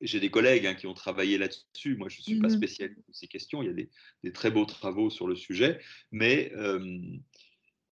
j'ai 0.01 0.19
des 0.19 0.31
collègues 0.31 0.65
hein, 0.65 0.73
qui 0.73 0.87
ont 0.87 0.93
travaillé 0.93 1.37
là-dessus. 1.37 1.95
Moi, 1.95 2.09
je 2.09 2.17
ne 2.17 2.23
suis 2.23 2.39
pas 2.39 2.47
mmh 2.47 2.57
spécialiste 2.57 3.07
de 3.07 3.13
ces 3.13 3.27
questions. 3.27 3.61
Il 3.61 3.67
y 3.67 3.69
a 3.69 3.73
des, 4.23 4.31
très 4.33 4.49
beaux 4.49 4.65
travaux 4.65 5.09
sur 5.09 5.27
le 5.27 5.35
sujet. 5.35 5.79
Mais 6.11 6.51
euh, 6.55 6.99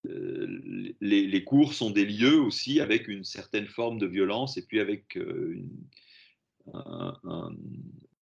euh, 0.08 0.94
les, 1.00 1.44
cours 1.44 1.74
sont 1.74 1.92
des 1.92 2.06
lieux 2.06 2.40
aussi 2.40 2.80
avec 2.80 3.08
une 3.08 3.24
certaine 3.24 3.68
forme 3.68 4.00
de 4.00 4.08
violence 4.08 4.58
et 4.58 4.66
puis 4.66 4.80
avec 4.80 5.18
euh, 5.18 5.54
une, 5.54 5.70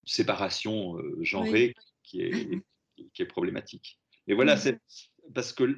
séparation 0.03 0.97
genrée 1.21 1.75
qui 2.11 2.21
est, 2.23 2.61
qui 3.13 3.21
est 3.21 3.25
problématique. 3.25 3.99
Et 4.27 4.33
voilà, 4.33 4.57
c'est 4.57 4.79
parce 5.33 5.53
que, 5.53 5.77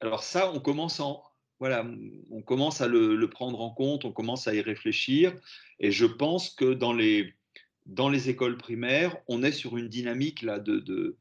alors 0.00 0.22
ça, 0.22 0.52
on 0.52 0.60
commence 0.60 1.00
en, 1.00 1.22
voilà, 1.58 1.86
on 2.30 2.42
commence 2.42 2.80
à 2.80 2.86
le, 2.88 3.28
prendre 3.28 3.60
en 3.60 3.70
compte, 3.70 4.04
on 4.04 4.12
commence 4.12 4.46
à 4.46 4.54
y 4.54 4.60
réfléchir, 4.60 5.34
et 5.80 5.90
je 5.90 6.06
pense 6.06 6.50
que 6.50 6.72
dans 6.72 6.92
les, 6.92 7.34
dans 7.86 8.08
les 8.08 8.30
écoles 8.30 8.56
primaires, 8.56 9.16
on 9.28 9.42
est 9.42 9.52
sur 9.52 9.76
une 9.76 9.88
dynamique 9.88 10.42
là 10.42 10.58
de, 10.60 10.78
de, 10.78 11.16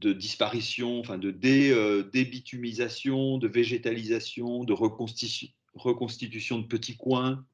de 0.00 0.12
disparition, 0.12 1.00
enfin 1.00 1.18
de 1.18 1.30
dé, 1.30 1.70
euh, 1.70 2.02
débitumisation, 2.02 3.38
de 3.38 3.48
végétalisation, 3.48 4.64
de 4.64 4.72
reconstitution, 4.74 5.48
reconstitution 5.74 6.58
de 6.58 6.66
petits 6.66 6.96
coins. 6.96 7.44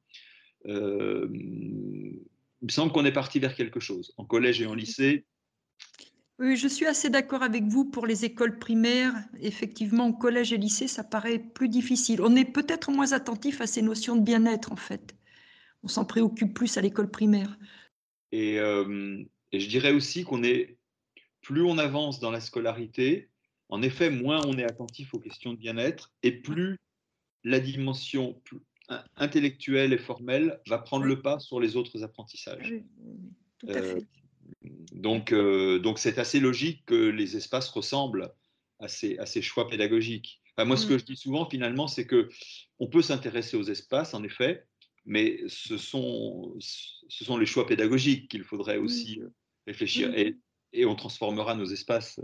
Euh, 0.67 1.27
il 1.33 2.65
me 2.65 2.71
semble 2.71 2.91
qu'on 2.91 3.05
est 3.05 3.11
parti 3.11 3.39
vers 3.39 3.55
quelque 3.55 3.79
chose. 3.79 4.13
En 4.17 4.25
collège 4.25 4.61
et 4.61 4.67
en 4.67 4.75
lycée, 4.75 5.25
oui, 6.41 6.57
je 6.57 6.67
suis 6.67 6.87
assez 6.87 7.11
d'accord 7.11 7.43
avec 7.43 7.65
vous 7.65 7.85
pour 7.85 8.07
les 8.07 8.25
écoles 8.25 8.57
primaires. 8.57 9.13
Effectivement, 9.41 10.07
au 10.07 10.13
collège 10.13 10.51
et 10.51 10.57
lycée, 10.57 10.87
ça 10.87 11.03
paraît 11.03 11.37
plus 11.37 11.69
difficile. 11.69 12.19
On 12.23 12.35
est 12.35 12.51
peut-être 12.51 12.91
moins 12.91 13.11
attentif 13.11 13.61
à 13.61 13.67
ces 13.67 13.83
notions 13.83 14.15
de 14.15 14.23
bien-être, 14.23 14.71
en 14.71 14.75
fait. 14.75 15.15
On 15.83 15.87
s'en 15.87 16.03
préoccupe 16.03 16.55
plus 16.55 16.77
à 16.77 16.81
l'école 16.81 17.11
primaire. 17.11 17.59
Et, 18.31 18.59
euh, 18.59 19.23
je 19.53 19.67
dirais 19.67 19.91
aussi 19.91 20.23
qu'on 20.23 20.43
est, 20.43 20.77
plus 21.41 21.61
on 21.61 21.77
avance 21.77 22.19
dans 22.19 22.31
la 22.31 22.41
scolarité, 22.41 23.29
en 23.69 23.83
effet, 23.83 24.09
moins 24.09 24.41
on 24.47 24.57
est 24.57 24.65
attentif 24.65 25.13
aux 25.13 25.19
questions 25.19 25.53
de 25.53 25.59
bien-être 25.59 26.11
et 26.23 26.31
plus 26.31 26.79
la 27.43 27.59
dimension 27.59 28.41
intellectuelle 29.15 29.93
et 29.93 29.99
formelle 29.99 30.59
va 30.65 30.79
prendre 30.79 31.05
le 31.05 31.21
pas 31.21 31.37
sur 31.39 31.59
les 31.59 31.75
autres 31.75 32.03
apprentissages. 32.03 32.67
Oui, 32.71 32.83
tout 33.59 33.67
à 33.67 33.73
euh, 33.73 33.95
fait. 33.95 34.07
Donc, 34.91 35.31
euh, 35.31 35.79
donc 35.79 35.99
c'est 35.99 36.17
assez 36.17 36.39
logique 36.39 36.85
que 36.85 36.95
les 36.95 37.37
espaces 37.37 37.69
ressemblent 37.69 38.33
à 38.79 38.87
ces, 38.87 39.17
à 39.17 39.25
ces 39.25 39.41
choix 39.41 39.67
pédagogiques. 39.67 40.41
moi, 40.57 40.77
ce 40.77 40.85
que 40.85 40.93
mm. 40.93 40.99
je 40.99 41.05
dis 41.05 41.17
souvent, 41.17 41.49
finalement, 41.49 41.87
c'est 41.87 42.05
que 42.05 42.29
on 42.79 42.87
peut 42.87 43.01
s'intéresser 43.01 43.57
aux 43.57 43.63
espaces, 43.63 44.13
en 44.13 44.23
effet, 44.23 44.65
mais 45.05 45.39
ce 45.47 45.77
sont, 45.77 46.55
ce 46.59 47.25
sont 47.25 47.37
les 47.37 47.45
choix 47.45 47.65
pédagogiques 47.65 48.29
qu'il 48.29 48.43
faudrait 48.43 48.79
mm. 48.79 48.83
aussi 48.83 49.19
euh, 49.21 49.29
réfléchir. 49.67 50.13
Et, 50.15 50.37
et 50.73 50.85
on 50.85 50.95
transformera 50.95 51.55
nos 51.55 51.65
espaces 51.65 52.19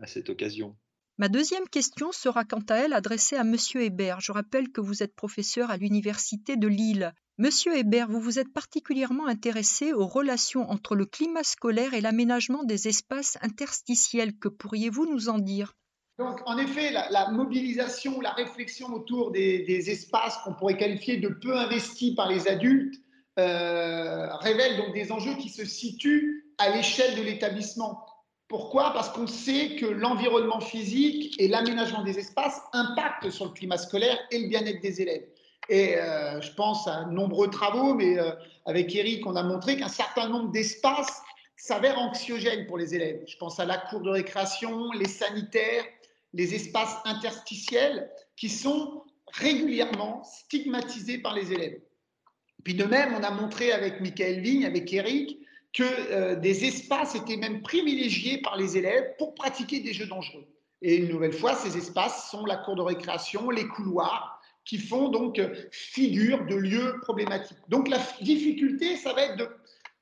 à 0.00 0.06
cette 0.06 0.30
occasion. 0.30 0.76
Ma 1.18 1.28
deuxième 1.28 1.68
question 1.68 2.12
sera 2.12 2.44
quant 2.44 2.64
à 2.70 2.76
elle 2.76 2.94
adressée 2.94 3.36
à 3.36 3.44
Monsieur 3.44 3.82
Hébert. 3.82 4.20
Je 4.20 4.32
rappelle 4.32 4.70
que 4.72 4.80
vous 4.80 5.02
êtes 5.02 5.14
professeur 5.14 5.70
à 5.70 5.76
l'Université 5.76 6.56
de 6.56 6.66
Lille. 6.66 7.12
Monsieur 7.40 7.74
Hébert, 7.74 8.06
vous 8.06 8.20
vous 8.20 8.38
êtes 8.38 8.52
particulièrement 8.52 9.26
intéressé 9.26 9.94
aux 9.94 10.06
relations 10.06 10.68
entre 10.70 10.94
le 10.94 11.06
climat 11.06 11.42
scolaire 11.42 11.94
et 11.94 12.02
l'aménagement 12.02 12.64
des 12.64 12.86
espaces 12.86 13.38
interstitiels. 13.40 14.36
Que 14.38 14.48
pourriez-vous 14.48 15.06
nous 15.10 15.30
en 15.30 15.38
dire? 15.38 15.72
Donc, 16.18 16.38
en 16.44 16.58
effet, 16.58 16.92
la, 16.92 17.30
mobilisation, 17.30 18.20
la 18.20 18.32
réflexion 18.32 18.92
autour 18.92 19.30
des, 19.30 19.90
espaces 19.90 20.36
qu'on 20.44 20.52
pourrait 20.52 20.76
qualifier 20.76 21.16
de 21.16 21.28
peu 21.28 21.56
investis 21.56 22.14
par 22.14 22.28
les 22.28 22.46
adultes 22.46 23.00
euh, 23.38 24.36
révèle 24.40 24.76
donc 24.76 24.92
des 24.92 25.10
enjeux 25.10 25.36
qui 25.36 25.48
se 25.48 25.64
situent 25.64 26.52
à 26.58 26.76
l'échelle 26.76 27.16
de 27.16 27.22
l'établissement. 27.22 28.04
Pourquoi? 28.48 28.92
Parce 28.92 29.08
qu'on 29.08 29.26
sait 29.26 29.76
que 29.76 29.86
l'environnement 29.86 30.60
physique 30.60 31.40
et 31.40 31.48
l'aménagement 31.48 32.02
des 32.02 32.18
espaces 32.18 32.60
impactent 32.74 33.30
sur 33.30 33.46
le 33.46 33.52
climat 33.52 33.78
scolaire 33.78 34.18
et 34.30 34.40
le 34.40 34.48
bien-être 34.48 34.82
des 34.82 35.00
élèves. 35.00 35.26
Et 35.70 35.96
euh, 35.96 36.40
je 36.40 36.50
pense 36.54 36.88
à 36.88 37.04
nombreux 37.04 37.48
travaux, 37.48 37.94
mais 37.94 38.18
euh, 38.18 38.32
avec 38.66 38.92
Eric, 38.92 39.24
on 39.24 39.36
a 39.36 39.44
montré 39.44 39.76
qu'un 39.76 39.88
certain 39.88 40.28
nombre 40.28 40.50
d'espaces 40.50 41.22
s'avèrent 41.56 41.98
anxiogènes 41.98 42.66
pour 42.66 42.76
les 42.76 42.92
élèves. 42.92 43.22
Je 43.28 43.36
pense 43.36 43.60
à 43.60 43.64
la 43.64 43.78
cour 43.78 44.00
de 44.00 44.10
récréation, 44.10 44.90
les 44.90 45.06
sanitaires, 45.06 45.84
les 46.32 46.56
espaces 46.56 46.96
interstitiels 47.04 48.10
qui 48.36 48.48
sont 48.48 49.04
régulièrement 49.32 50.24
stigmatisés 50.24 51.18
par 51.18 51.34
les 51.34 51.52
élèves. 51.52 51.80
Puis 52.64 52.74
de 52.74 52.84
même, 52.84 53.14
on 53.14 53.22
a 53.22 53.30
montré 53.30 53.70
avec 53.70 54.00
Michael 54.00 54.40
Vigne, 54.40 54.66
avec 54.66 54.92
Eric, 54.92 55.38
que 55.72 55.84
euh, 55.84 56.34
des 56.34 56.64
espaces 56.64 57.14
étaient 57.14 57.36
même 57.36 57.62
privilégiés 57.62 58.38
par 58.38 58.56
les 58.56 58.76
élèves 58.76 59.14
pour 59.18 59.36
pratiquer 59.36 59.78
des 59.78 59.92
jeux 59.92 60.06
dangereux. 60.06 60.48
Et 60.82 60.96
une 60.96 61.08
nouvelle 61.08 61.32
fois, 61.32 61.54
ces 61.54 61.76
espaces 61.76 62.28
sont 62.28 62.44
la 62.44 62.56
cour 62.56 62.74
de 62.74 62.82
récréation, 62.82 63.50
les 63.50 63.68
couloirs, 63.68 64.39
qui 64.64 64.78
font 64.78 65.08
donc 65.08 65.38
euh, 65.38 65.54
figure 65.70 66.46
de 66.46 66.54
lieux 66.54 66.96
problématiques. 67.02 67.58
Donc 67.68 67.88
la 67.88 67.98
difficulté, 68.20 68.96
ça 68.96 69.12
va 69.12 69.22
être 69.22 69.36
de 69.36 69.48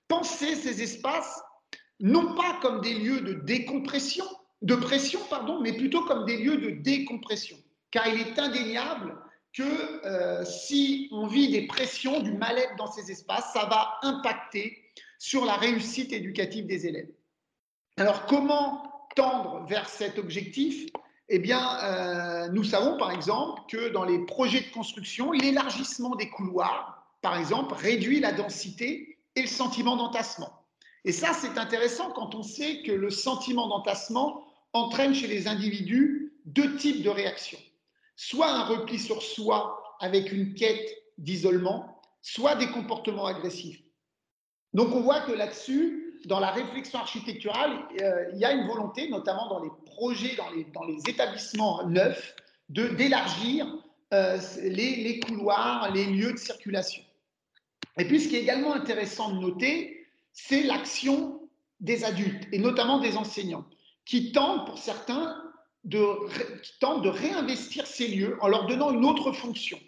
penser 0.08 0.54
ces 0.54 0.82
espaces 0.82 1.42
non 2.00 2.34
pas 2.34 2.58
comme 2.62 2.80
des 2.80 2.94
lieux 2.94 3.20
de 3.20 3.32
décompression, 3.34 4.24
de 4.62 4.74
pression, 4.74 5.20
pardon, 5.28 5.60
mais 5.60 5.72
plutôt 5.72 6.04
comme 6.04 6.24
des 6.26 6.36
lieux 6.36 6.58
de 6.58 6.70
décompression. 6.70 7.56
Car 7.90 8.06
il 8.08 8.20
est 8.20 8.38
indéniable 8.38 9.16
que 9.52 10.06
euh, 10.06 10.44
si 10.44 11.08
on 11.10 11.26
vit 11.26 11.50
des 11.50 11.66
pressions, 11.66 12.20
du 12.20 12.32
mal-être 12.32 12.76
dans 12.76 12.90
ces 12.90 13.10
espaces, 13.10 13.52
ça 13.52 13.64
va 13.66 13.98
impacter 14.02 14.76
sur 15.18 15.44
la 15.44 15.54
réussite 15.54 16.12
éducative 16.12 16.66
des 16.66 16.86
élèves. 16.86 17.10
Alors 17.96 18.26
comment 18.26 19.08
tendre 19.16 19.66
vers 19.66 19.88
cet 19.88 20.18
objectif? 20.18 20.86
Eh 21.30 21.38
bien, 21.38 21.78
euh, 21.82 22.48
nous 22.48 22.64
savons 22.64 22.96
par 22.96 23.10
exemple 23.10 23.60
que 23.68 23.88
dans 23.90 24.04
les 24.04 24.18
projets 24.20 24.62
de 24.62 24.70
construction, 24.72 25.30
l'élargissement 25.32 26.16
des 26.16 26.30
couloirs, 26.30 27.06
par 27.20 27.36
exemple, 27.36 27.74
réduit 27.74 28.20
la 28.20 28.32
densité 28.32 29.18
et 29.36 29.42
le 29.42 29.46
sentiment 29.46 29.96
d'entassement. 29.96 30.50
Et 31.04 31.12
ça, 31.12 31.32
c'est 31.32 31.58
intéressant 31.58 32.12
quand 32.12 32.34
on 32.34 32.42
sait 32.42 32.82
que 32.82 32.92
le 32.92 33.10
sentiment 33.10 33.68
d'entassement 33.68 34.42
entraîne 34.72 35.14
chez 35.14 35.26
les 35.26 35.48
individus 35.48 36.32
deux 36.46 36.76
types 36.76 37.02
de 37.02 37.10
réactions. 37.10 37.58
Soit 38.16 38.50
un 38.50 38.64
repli 38.64 38.98
sur 38.98 39.22
soi 39.22 39.96
avec 40.00 40.32
une 40.32 40.54
quête 40.54 40.90
d'isolement, 41.18 42.00
soit 42.22 42.56
des 42.56 42.68
comportements 42.68 43.26
agressifs. 43.26 43.82
Donc 44.72 44.94
on 44.94 45.00
voit 45.00 45.20
que 45.20 45.32
là-dessus, 45.32 46.07
dans 46.26 46.40
la 46.40 46.50
réflexion 46.50 46.98
architecturale, 46.98 47.72
euh, 48.02 48.30
il 48.32 48.38
y 48.38 48.44
a 48.44 48.52
une 48.52 48.66
volonté, 48.66 49.08
notamment 49.08 49.48
dans 49.48 49.62
les 49.62 49.70
projets, 49.86 50.36
dans 50.36 50.84
les, 50.84 50.98
établissements 51.08 51.86
neufs, 51.86 52.34
d'élargir 52.68 53.66
euh, 54.12 54.38
les, 54.62 55.20
couloirs, 55.20 55.90
les 55.92 56.06
lieux 56.06 56.32
de 56.32 56.38
circulation. 56.38 57.02
Et 57.98 58.04
puis 58.04 58.20
ce 58.20 58.28
qui 58.28 58.36
est 58.36 58.42
également 58.42 58.74
intéressant 58.74 59.32
de 59.32 59.40
noter, 59.40 60.06
c'est 60.32 60.62
l'action 60.62 61.40
des 61.80 62.04
adultes, 62.04 62.46
et 62.52 62.58
notamment 62.58 62.98
des 62.98 63.16
enseignants, 63.16 63.64
qui 64.04 64.32
tentent 64.32 64.66
pour 64.66 64.78
certains 64.78 65.42
qui 66.62 66.78
tentent 66.80 67.02
de 67.02 67.08
réinvestir 67.08 67.86
ces 67.86 68.08
lieux 68.08 68.36
en 68.40 68.48
leur 68.48 68.66
donnant 68.66 68.90
une 68.90 69.04
autre 69.04 69.32
fonction. 69.32 69.78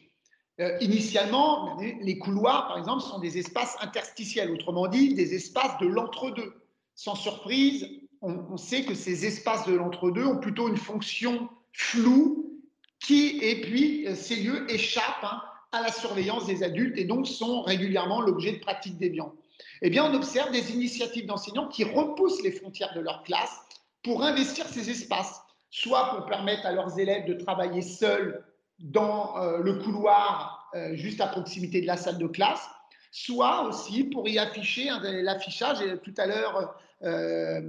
Euh, 0.60 0.76
initialement, 0.80 1.78
les 1.80 2.18
couloirs, 2.18 2.68
par 2.68 2.78
exemple, 2.78 3.02
sont 3.02 3.18
des 3.18 3.38
espaces 3.38 3.76
interstitiels, 3.80 4.50
autrement 4.50 4.88
dit, 4.88 5.14
des 5.14 5.34
espaces 5.34 5.78
de 5.80 5.86
l'entre-deux. 5.86 6.52
Sans 6.94 7.14
surprise, 7.14 7.88
on, 8.20 8.58
sait 8.58 8.84
que 8.84 8.94
ces 8.94 9.24
espaces 9.24 9.66
de 9.66 9.72
l'entre-deux 9.72 10.26
ont 10.26 10.36
plutôt 10.36 10.68
une 10.68 10.76
fonction 10.76 11.48
floue 11.72 12.60
qui, 12.98 13.38
et 13.40 13.62
puis, 13.62 14.06
euh, 14.06 14.14
ces 14.14 14.36
lieux 14.36 14.70
échappent 14.70 15.24
hein, 15.24 15.40
à 15.72 15.80
la 15.80 15.90
surveillance 15.90 16.46
des 16.46 16.62
adultes 16.62 16.98
et 16.98 17.04
donc 17.04 17.26
sont 17.26 17.62
régulièrement 17.62 18.20
l'objet 18.20 18.52
de 18.52 18.58
pratiques 18.58 18.98
déviantes. 18.98 19.32
Eh 19.80 19.88
bien, 19.88 20.10
on 20.10 20.14
observe 20.14 20.52
des 20.52 20.72
initiatives 20.72 21.24
d'enseignants 21.24 21.68
qui 21.68 21.84
repoussent 21.84 22.42
les 22.42 22.52
frontières 22.52 22.92
de 22.94 23.00
leur 23.00 23.22
classe 23.22 23.60
pour 24.02 24.22
investir 24.22 24.66
ces 24.68 24.90
espaces, 24.90 25.40
soit 25.70 26.10
pour 26.10 26.26
permettre 26.26 26.66
à 26.66 26.72
leurs 26.72 26.98
élèves 26.98 27.26
de 27.26 27.32
travailler 27.32 27.80
seuls 27.80 28.44
dans 28.80 29.36
euh, 29.36 29.58
le 29.58 29.74
couloir 29.74 30.70
euh, 30.74 30.94
juste 30.94 31.20
à 31.20 31.26
proximité 31.26 31.80
de 31.80 31.86
la 31.86 31.96
salle 31.96 32.18
de 32.18 32.26
classe, 32.26 32.68
soit 33.12 33.66
aussi 33.66 34.04
pour 34.04 34.28
y 34.28 34.38
afficher 34.38 34.88
l'affichage. 35.02 35.78
Tout 36.02 36.14
à 36.16 36.26
l'heure, 36.26 36.74
euh, 37.02 37.60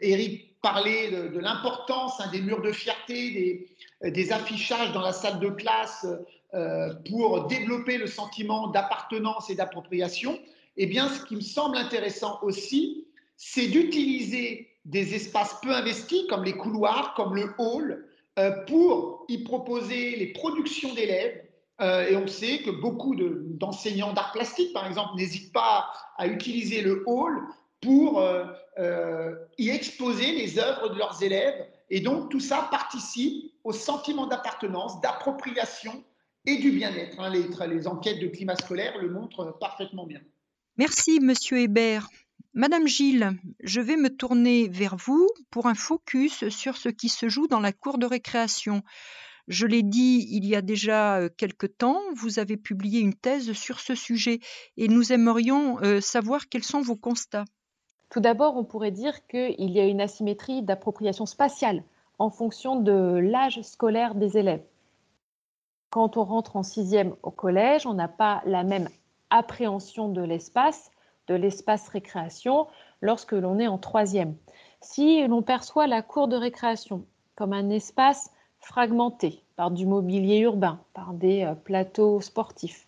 Eric 0.00 0.60
parlait 0.60 1.10
de, 1.10 1.38
l'importance 1.38 2.20
hein, 2.20 2.28
des 2.32 2.40
murs 2.40 2.62
de 2.62 2.72
fierté, 2.72 3.68
des, 4.02 4.32
affichages 4.32 4.92
dans 4.92 5.00
la 5.00 5.12
salle 5.12 5.38
de 5.40 5.50
classe 5.50 6.06
pour 7.08 7.46
développer 7.46 7.96
le 7.96 8.06
sentiment 8.06 8.68
d'appartenance 8.68 9.50
et 9.50 9.54
d'appropriation. 9.54 10.38
Eh 10.76 10.86
bien, 10.86 11.08
ce 11.08 11.24
qui 11.24 11.36
me 11.36 11.40
semble 11.40 11.76
intéressant 11.76 12.38
aussi, 12.42 13.06
c'est 13.36 13.68
d'utiliser 13.68 14.68
des 14.84 15.14
espaces 15.14 15.56
peu 15.62 15.72
investis 15.72 16.24
comme 16.28 16.44
les 16.44 16.56
couloirs, 16.56 17.14
comme 17.14 17.36
le 17.36 17.54
hall, 17.58 18.04
pour 18.66 19.24
y 19.28 19.38
proposer 19.38 20.16
les 20.16 20.28
productions 20.28 20.94
d'élèves. 20.94 21.42
Euh, 21.80 22.08
et 22.08 22.16
on 22.16 22.26
sait 22.26 22.58
que 22.58 22.70
beaucoup 22.70 23.16
d'enseignants 23.16 24.12
d'art 24.12 24.32
plastique, 24.32 24.72
par 24.72 24.86
exemple, 24.86 25.16
n'hésitent 25.16 25.52
pas 25.52 25.90
à 26.16 26.26
utiliser 26.26 26.80
le 26.80 27.02
hall 27.06 27.40
pour 27.80 28.20
euh, 28.20 29.34
y 29.58 29.70
exposer 29.70 30.32
les 30.32 30.58
œuvres 30.58 30.90
de 30.90 30.98
leurs 30.98 31.22
élèves. 31.22 31.66
Et 31.90 32.00
donc, 32.00 32.30
tout 32.30 32.40
ça 32.40 32.68
participe 32.70 33.52
au 33.64 33.72
sentiment 33.72 34.26
d'appartenance, 34.26 35.00
d'appropriation 35.00 36.04
et 36.46 36.56
du 36.56 36.70
bien-être. 36.70 37.18
Hein. 37.20 37.30
Les, 37.30 37.44
les 37.68 37.86
enquêtes 37.88 38.20
de 38.20 38.28
climat 38.28 38.56
scolaire 38.56 38.98
le 38.98 39.10
montrent 39.10 39.58
parfaitement 39.58 40.06
bien. 40.06 40.20
Merci, 40.76 41.20
Monsieur 41.20 41.58
Hébert. 41.58 42.08
Madame 42.54 42.86
Gilles, 42.86 43.30
je 43.60 43.80
vais 43.80 43.96
me 43.96 44.14
tourner 44.14 44.68
vers 44.68 44.96
vous 44.96 45.26
pour 45.50 45.68
un 45.68 45.74
focus 45.74 46.50
sur 46.50 46.76
ce 46.76 46.90
qui 46.90 47.08
se 47.08 47.30
joue 47.30 47.46
dans 47.46 47.60
la 47.60 47.72
cour 47.72 47.96
de 47.96 48.04
récréation. 48.04 48.82
Je 49.48 49.66
l'ai 49.66 49.82
dit 49.82 50.28
il 50.30 50.44
y 50.44 50.54
a 50.54 50.60
déjà 50.60 51.16
euh, 51.16 51.30
quelque 51.34 51.66
temps, 51.66 51.98
vous 52.14 52.38
avez 52.38 52.58
publié 52.58 53.00
une 53.00 53.14
thèse 53.14 53.54
sur 53.54 53.80
ce 53.80 53.94
sujet 53.94 54.40
et 54.76 54.88
nous 54.88 55.14
aimerions 55.14 55.80
euh, 55.80 56.02
savoir 56.02 56.50
quels 56.50 56.62
sont 56.62 56.82
vos 56.82 56.94
constats. 56.94 57.46
Tout 58.10 58.20
d'abord, 58.20 58.58
on 58.58 58.64
pourrait 58.64 58.90
dire 58.90 59.26
qu'il 59.28 59.70
y 59.70 59.80
a 59.80 59.86
une 59.86 60.02
asymétrie 60.02 60.62
d'appropriation 60.62 61.24
spatiale 61.24 61.82
en 62.18 62.28
fonction 62.28 62.78
de 62.78 63.16
l'âge 63.16 63.62
scolaire 63.62 64.14
des 64.14 64.36
élèves. 64.36 64.64
Quand 65.88 66.18
on 66.18 66.24
rentre 66.24 66.56
en 66.56 66.62
sixième 66.62 67.16
au 67.22 67.30
collège, 67.30 67.86
on 67.86 67.94
n'a 67.94 68.08
pas 68.08 68.42
la 68.44 68.62
même 68.62 68.90
appréhension 69.30 70.10
de 70.10 70.20
l'espace 70.20 70.90
de 71.32 71.36
l'espace 71.36 71.88
récréation 71.88 72.66
lorsque 73.00 73.32
l'on 73.32 73.58
est 73.58 73.66
en 73.66 73.78
troisième. 73.78 74.36
Si 74.82 75.26
l'on 75.26 75.42
perçoit 75.42 75.86
la 75.86 76.02
cour 76.02 76.28
de 76.28 76.36
récréation 76.36 77.06
comme 77.36 77.54
un 77.54 77.70
espace 77.70 78.30
fragmenté 78.60 79.42
par 79.56 79.70
du 79.70 79.86
mobilier 79.86 80.38
urbain, 80.40 80.80
par 80.92 81.14
des 81.14 81.42
euh, 81.42 81.54
plateaux 81.54 82.20
sportifs, 82.20 82.86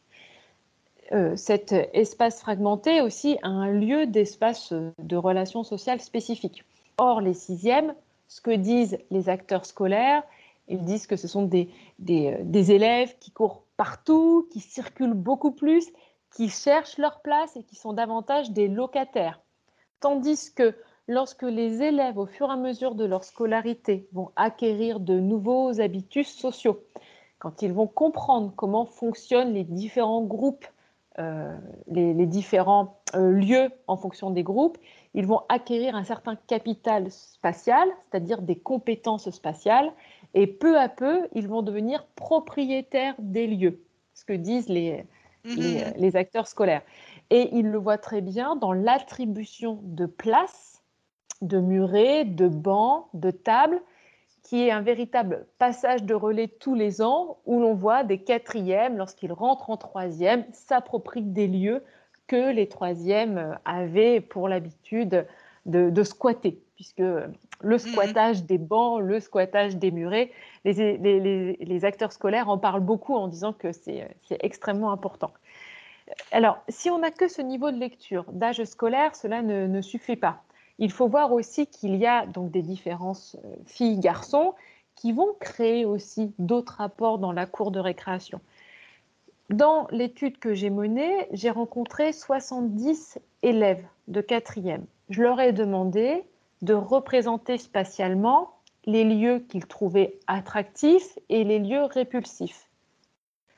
euh, 1.12 1.36
cet 1.36 1.72
espace 1.72 2.40
fragmenté 2.40 2.96
est 2.96 3.00
aussi 3.00 3.38
un 3.42 3.68
lieu 3.70 4.06
d'espace 4.06 4.72
euh, 4.72 4.92
de 4.98 5.16
relations 5.16 5.64
sociales 5.64 6.00
spécifiques. 6.00 6.64
Or, 6.98 7.20
les 7.20 7.34
sixièmes, 7.34 7.94
ce 8.28 8.40
que 8.40 8.54
disent 8.54 8.98
les 9.10 9.28
acteurs 9.28 9.64
scolaires, 9.64 10.22
ils 10.68 10.82
disent 10.82 11.06
que 11.06 11.16
ce 11.16 11.28
sont 11.28 11.42
des, 11.42 11.68
des 11.98 12.72
élèves 12.72 13.14
qui 13.20 13.30
courent 13.30 13.62
partout, 13.76 14.48
qui 14.50 14.60
circulent 14.60 15.12
beaucoup 15.12 15.50
plus 15.50 15.90
qui 16.34 16.48
cherchent 16.48 16.98
leur 16.98 17.20
place 17.20 17.56
et 17.56 17.62
qui 17.62 17.76
sont 17.76 17.92
davantage 17.92 18.50
des 18.50 18.68
locataires. 18.68 19.40
Tandis 20.00 20.52
que 20.52 20.74
lorsque 21.08 21.42
les 21.42 21.82
élèves, 21.82 22.18
au 22.18 22.26
fur 22.26 22.48
et 22.48 22.52
à 22.52 22.56
mesure 22.56 22.94
de 22.94 23.04
leur 23.04 23.24
scolarité, 23.24 24.08
vont 24.12 24.30
acquérir 24.36 25.00
de 25.00 25.18
nouveaux 25.18 25.80
habitus 25.80 26.28
sociaux, 26.28 26.84
quand 27.38 27.62
ils 27.62 27.72
vont 27.72 27.86
comprendre 27.86 28.52
comment 28.56 28.84
fonctionnent 28.84 29.54
les 29.54 29.64
différents 29.64 30.22
groupes, 30.24 30.66
euh, 31.20 31.56
les, 31.86 32.26
différents 32.26 32.98
euh, 33.14 33.30
lieux 33.30 33.70
en 33.86 33.96
fonction 33.96 34.30
des 34.30 34.42
groupes, 34.42 34.78
ils 35.14 35.26
vont 35.26 35.42
acquérir 35.48 35.94
un 35.94 36.02
certain 36.02 36.34
capital 36.34 37.12
spatial, 37.12 37.88
c'est-à-dire 38.10 38.42
des 38.42 38.58
compétences 38.58 39.30
spatiales, 39.30 39.92
et 40.32 40.48
peu 40.48 40.76
à 40.80 40.88
peu, 40.88 41.28
ils 41.32 41.46
vont 41.46 41.62
devenir 41.62 42.04
propriétaires 42.16 43.14
des 43.20 43.46
lieux. 43.46 43.80
Ce 44.14 44.24
que 44.24 44.32
disent 44.32 44.68
les, 44.68 45.04
les, 45.44 45.84
les 45.96 46.16
acteurs 46.16 46.46
scolaires. 46.46 46.82
Et 47.30 47.50
il 47.52 47.70
le 47.70 47.78
voit 47.78 47.98
très 47.98 48.20
bien 48.20 48.56
dans 48.56 48.72
l'attribution 48.72 49.80
de 49.82 50.06
places, 50.06 50.82
de 51.42 51.58
murets, 51.58 52.24
de 52.24 52.48
bancs, 52.48 53.06
de 53.14 53.30
tables, 53.30 53.80
qui 54.44 54.66
est 54.66 54.70
un 54.70 54.82
véritable 54.82 55.46
passage 55.58 56.02
de 56.02 56.14
relais 56.14 56.48
tous 56.48 56.74
les 56.74 57.00
ans 57.00 57.38
où 57.46 57.60
l'on 57.60 57.74
voit 57.74 58.04
des 58.04 58.18
quatrièmes, 58.18 58.98
lorsqu'ils 58.98 59.32
rentrent 59.32 59.70
en 59.70 59.78
troisième, 59.78 60.44
s'approprient 60.52 61.22
des 61.22 61.48
lieux 61.48 61.82
que 62.26 62.52
les 62.52 62.68
troisièmes 62.68 63.58
avaient 63.64 64.20
pour 64.20 64.48
l'habitude 64.48 65.26
de, 65.66 66.02
squatter, 66.02 66.62
puisque 66.84 66.98
le 66.98 67.32
mhm. 67.62 67.78
squattage 67.78 68.44
des 68.44 68.58
bancs, 68.58 69.00
le 69.00 69.18
squattage 69.20 69.76
des 69.76 69.90
murets, 69.90 70.30
les, 70.64 71.84
acteurs 71.84 72.12
scolaires 72.12 72.50
en 72.50 72.58
parlent 72.58 72.82
beaucoup 72.82 73.14
en 73.14 73.28
disant 73.28 73.54
que 73.54 73.72
c'est 73.72 74.06
extrêmement 74.40 74.92
important. 74.92 75.32
Alors, 76.30 76.58
si 76.68 76.90
on 76.90 76.98
n'a 76.98 77.10
que 77.10 77.28
ce 77.28 77.40
niveau 77.40 77.70
de 77.70 77.78
lecture 77.78 78.26
d'âge 78.32 78.62
scolaire, 78.64 79.16
cela 79.16 79.40
ne, 79.40 79.80
suffit 79.80 80.16
pas. 80.16 80.42
Il 80.78 80.92
faut 80.92 81.08
voir 81.08 81.32
aussi 81.32 81.66
qu'il 81.66 81.96
y 81.96 82.04
a 82.04 82.26
donc 82.26 82.50
des 82.50 82.62
différences 82.62 83.36
euh, 83.44 83.54
filles-garçons 83.64 84.54
qui 84.96 85.12
vont 85.12 85.32
créer 85.38 85.84
aussi 85.84 86.34
d'autres 86.40 86.74
rapports 86.78 87.18
dans 87.18 87.30
la 87.30 87.46
cour 87.46 87.70
de 87.70 87.78
récréation. 87.78 88.40
Dans 89.50 89.86
l'étude 89.92 90.38
que 90.38 90.52
j'ai 90.52 90.70
menée, 90.70 91.28
j'ai 91.30 91.50
rencontré 91.50 92.12
70 92.12 93.20
élèves 93.42 93.86
de 94.08 94.20
quatrième. 94.20 94.84
Je 95.10 95.22
leur 95.22 95.40
ai 95.40 95.52
demandé 95.52 96.24
de 96.64 96.72
représenter 96.72 97.58
spatialement 97.58 98.54
les 98.86 99.04
lieux 99.04 99.40
qu'ils 99.40 99.66
trouvaient 99.66 100.18
attractifs 100.26 101.18
et 101.28 101.44
les 101.44 101.58
lieux 101.58 101.84
répulsifs. 101.84 102.70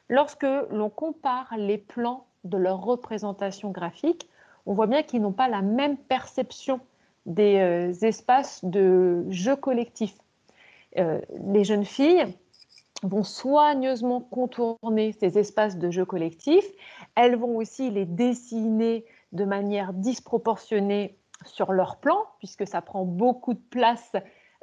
Lorsque 0.09 0.47
l'on 0.71 0.91
compare 0.91 1.55
les 1.57 1.79
plans 1.79 2.27
de 2.43 2.57
leur 2.57 2.83
représentation 2.83 3.71
graphique, 3.71 4.29
on 4.67 4.75
voit 4.75 4.89
bien 4.89 5.05
qu'ils 5.05 5.23
n'ont 5.23 5.33
pas 5.33 5.49
la 5.49 5.63
même 5.63 5.97
perception 5.97 6.81
des 7.27 7.59
euh, 7.59 7.93
espaces 8.03 8.65
de 8.65 9.25
jeu 9.31 9.55
collectif. 9.55 10.15
Euh, 10.99 11.21
les 11.45 11.63
jeunes 11.63 11.85
filles 11.85 12.27
vont 13.05 13.25
soigneusement 13.25 14.21
contourner 14.21 15.13
ces 15.13 15.39
espaces 15.39 15.77
de 15.77 15.91
jeu 15.93 16.05
collectif. 16.05 16.65
Elles 17.15 17.37
vont 17.37 17.57
aussi 17.57 17.91
les 17.91 18.05
dessiner 18.05 19.05
de 19.33 19.45
manière 19.45 19.93
disproportionnée 19.93 21.17
sur 21.45 21.73
leur 21.73 21.97
plan, 21.97 22.19
puisque 22.39 22.67
ça 22.67 22.81
prend 22.81 23.05
beaucoup 23.05 23.55
de 23.55 23.63
place 23.71 24.13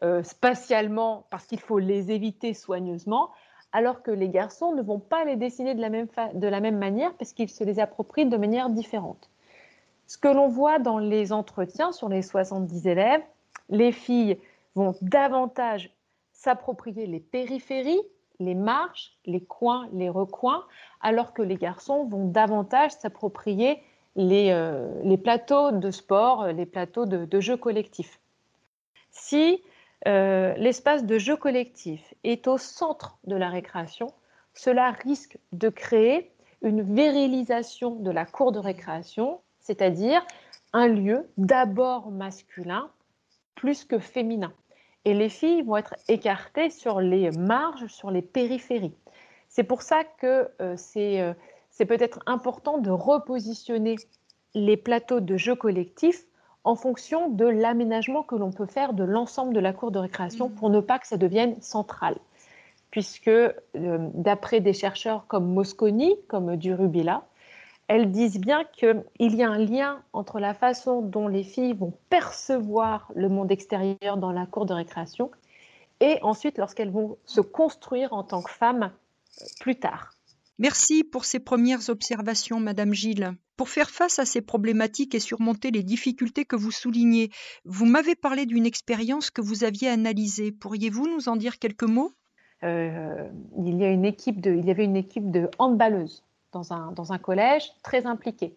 euh, 0.03 0.24
spatialement 0.24 1.25
parce 1.30 1.46
qu'il 1.46 1.60
faut 1.60 1.80
les 1.80 2.12
éviter 2.12 2.53
soigneusement, 2.53 3.30
alors 3.72 4.03
que 4.03 4.12
les 4.12 4.30
garçons 4.30 4.74
ne 4.74 4.82
vont 4.82 5.00
pas 5.00 5.25
les 5.25 5.36
dessiner 5.36 5.75
de 5.75 5.82
la 5.82 5.89
même, 5.89 6.08
de 6.34 6.48
la 6.48 6.60
même 6.60 6.77
manière 6.77 7.13
parce 7.15 7.34
qu'ils 7.34 7.50
se 7.50 7.63
les 7.63 7.80
approprient 7.80 8.25
de 8.25 8.38
manière 8.38 8.70
différente. 8.70 9.30
Ce 10.08 10.18
que 10.18 10.27
l'on 10.27 10.48
voit 10.48 10.80
dans 10.80 10.98
les 10.98 11.32
entretiens 11.32 11.92
sur 11.92 12.10
les 12.10 12.22
70 12.22 12.86
élèves, 12.88 13.24
les 13.70 13.92
filles 13.92 14.38
vont 14.75 14.96
davantage 15.01 15.92
s'approprier 16.34 17.08
les 17.08 17.20
périphéries, 17.20 18.01
les 18.39 18.56
marches, 18.56 19.18
les 19.25 19.44
coins, 19.44 19.88
les 19.94 20.10
recoins, 20.10 20.65
alors 21.01 21.34
que 21.34 21.42
les 21.42 21.56
garçons 21.56 22.06
vont 22.06 22.27
davantage 22.27 22.92
s'approprier 22.92 23.82
les, 24.15 24.51
euh, 24.51 25.17
plateaux 25.17 25.72
de 25.72 25.91
sport, 25.91 26.48
les 26.48 26.65
plateaux 26.65 27.05
de, 27.05 27.39
jeux 27.39 27.58
collectifs. 27.58 28.20
Si 29.12 29.62
euh, 30.08 30.53
l'espace 30.58 31.05
de 31.05 31.17
jeu 31.17 31.36
collectif 31.36 32.13
est 32.24 32.48
au 32.48 32.58
centre 32.58 33.17
de 33.25 33.36
la 33.36 33.50
récréation, 33.50 34.13
cela 34.53 34.91
risque 34.91 35.38
de 35.51 35.70
créer 35.70 36.32
une 36.62 36.82
virilisation 36.82 37.96
de 37.96 38.12
la 38.12 38.25
cour 38.25 38.51
de 38.51 38.60
récréation 38.60 39.39
c'est-à-dire 39.63 40.25
un 40.74 40.88
lieu 40.88 41.27
d'abord 41.38 42.12
masculin 42.12 42.91
plus 43.55 43.86
que 43.86 43.98
féminin. 43.98 44.53
Et 45.05 45.13
les 45.13 45.29
filles 45.29 45.63
vont 45.63 45.77
être 45.77 45.96
écartées 46.08 46.70
sur 46.70 47.01
les 47.01 47.32
marges, 47.32 47.88
sur 47.88 48.11
les 48.11 48.22
périphéries. 48.22 48.96
C'est 49.50 49.64
pour 49.64 49.81
ça 49.81 50.03
que 50.03 50.50
euh, 50.61 50.75
euh, 50.98 51.33
c'est 51.74 51.86
peut-être 51.86 52.20
important 52.27 52.77
de 52.77 52.92
repositionner 52.92 53.96
les 54.53 54.77
plateaux 54.77 55.20
de 55.20 55.38
jeux 55.38 55.55
collectifs 55.55 56.24
en 56.64 56.75
fonction 56.75 57.29
de 57.29 57.46
l'aménagement 57.46 58.24
que 58.24 58.36
l'on 58.36 58.51
peut 58.51 58.68
faire 58.68 58.94
de 58.94 59.03
l'ensemble 59.03 59.53
de 59.53 59.59
la 59.59 59.74
cour 59.74 59.92
de 59.92 60.00
récréation 60.00 60.50
mmh. 60.50 60.53
pour 60.53 60.70
ne 60.70 60.79
pas 60.79 61.00
que 61.00 61.07
ça 61.07 61.18
devienne 61.18 61.59
central. 61.62 62.16
Puisque 62.92 63.27
euh, 63.27 63.51
d'après 63.74 64.62
des 64.62 64.74
chercheurs 64.74 65.25
comme 65.27 65.51
Mosconi, 65.51 66.16
comme 66.27 66.55
Durubila, 66.55 67.24
elles 67.88 68.12
disent 68.12 68.40
bien 68.40 68.64
qu'il 68.72 69.03
y 69.20 69.44
a 69.44 69.50
un 69.50 69.57
lien 69.57 70.01
entre 70.14 70.40
la 70.40 70.53
façon 70.53 71.01
dont 71.01 71.27
les 71.27 71.44
filles 71.44 71.74
vont 71.74 71.94
percevoir 72.09 73.12
le 73.16 73.29
monde 73.29 73.51
extérieur 73.51 74.18
dans 74.18 74.31
la 74.31 74.46
cour 74.46 74.68
de 74.68 74.74
récréation 74.74 75.31
et 76.00 76.20
ensuite 76.22 76.59
lorsqu'elles 76.59 76.92
vont 76.92 77.18
se 77.25 77.42
construire 77.42 78.14
en 78.14 78.24
tant 78.24 78.44
que 78.44 78.51
femmes 78.51 78.92
euh, 79.42 79.46
plus 79.59 79.75
tard. 79.75 80.13
Merci 80.59 81.03
pour 81.03 81.25
ces 81.25 81.39
premières 81.39 81.89
observations, 81.89 82.59
Madame 82.59 82.94
Gilles. 82.94 83.31
Pour 83.57 83.70
faire 83.70 83.89
face 83.89 84.20
à 84.20 84.25
ces 84.25 84.42
problématiques 84.42 85.16
et 85.16 85.20
surmonter 85.20 85.72
les 85.72 85.81
difficultés 85.83 86.46
que 86.46 86.55
vous 86.55 86.72
soulignez, 86.72 87.31
vous 87.66 87.85
m'avez 87.85 88.16
parlé 88.16 88.46
d'une 88.46 88.66
expérience 88.66 89.31
que 89.31 89.42
vous 89.42 89.63
aviez 89.63 89.89
analysée. 89.89 90.51
Pourriez-vous 90.51 91.07
nous 91.07 91.27
en 91.27 91.37
dire 91.37 91.57
quelques 91.57 91.83
mots? 91.83 92.11
Euh, 92.63 93.29
il, 93.57 93.77
y 93.77 93.83
avait 93.83 93.96
une 93.96 94.96
équipe 94.96 95.31
de 95.31 95.50
handballeuses 95.57 96.24
dans 96.51 96.72
un, 96.72 97.18
collège 97.18 97.72
très 97.83 98.05
impliqué. 98.05 98.55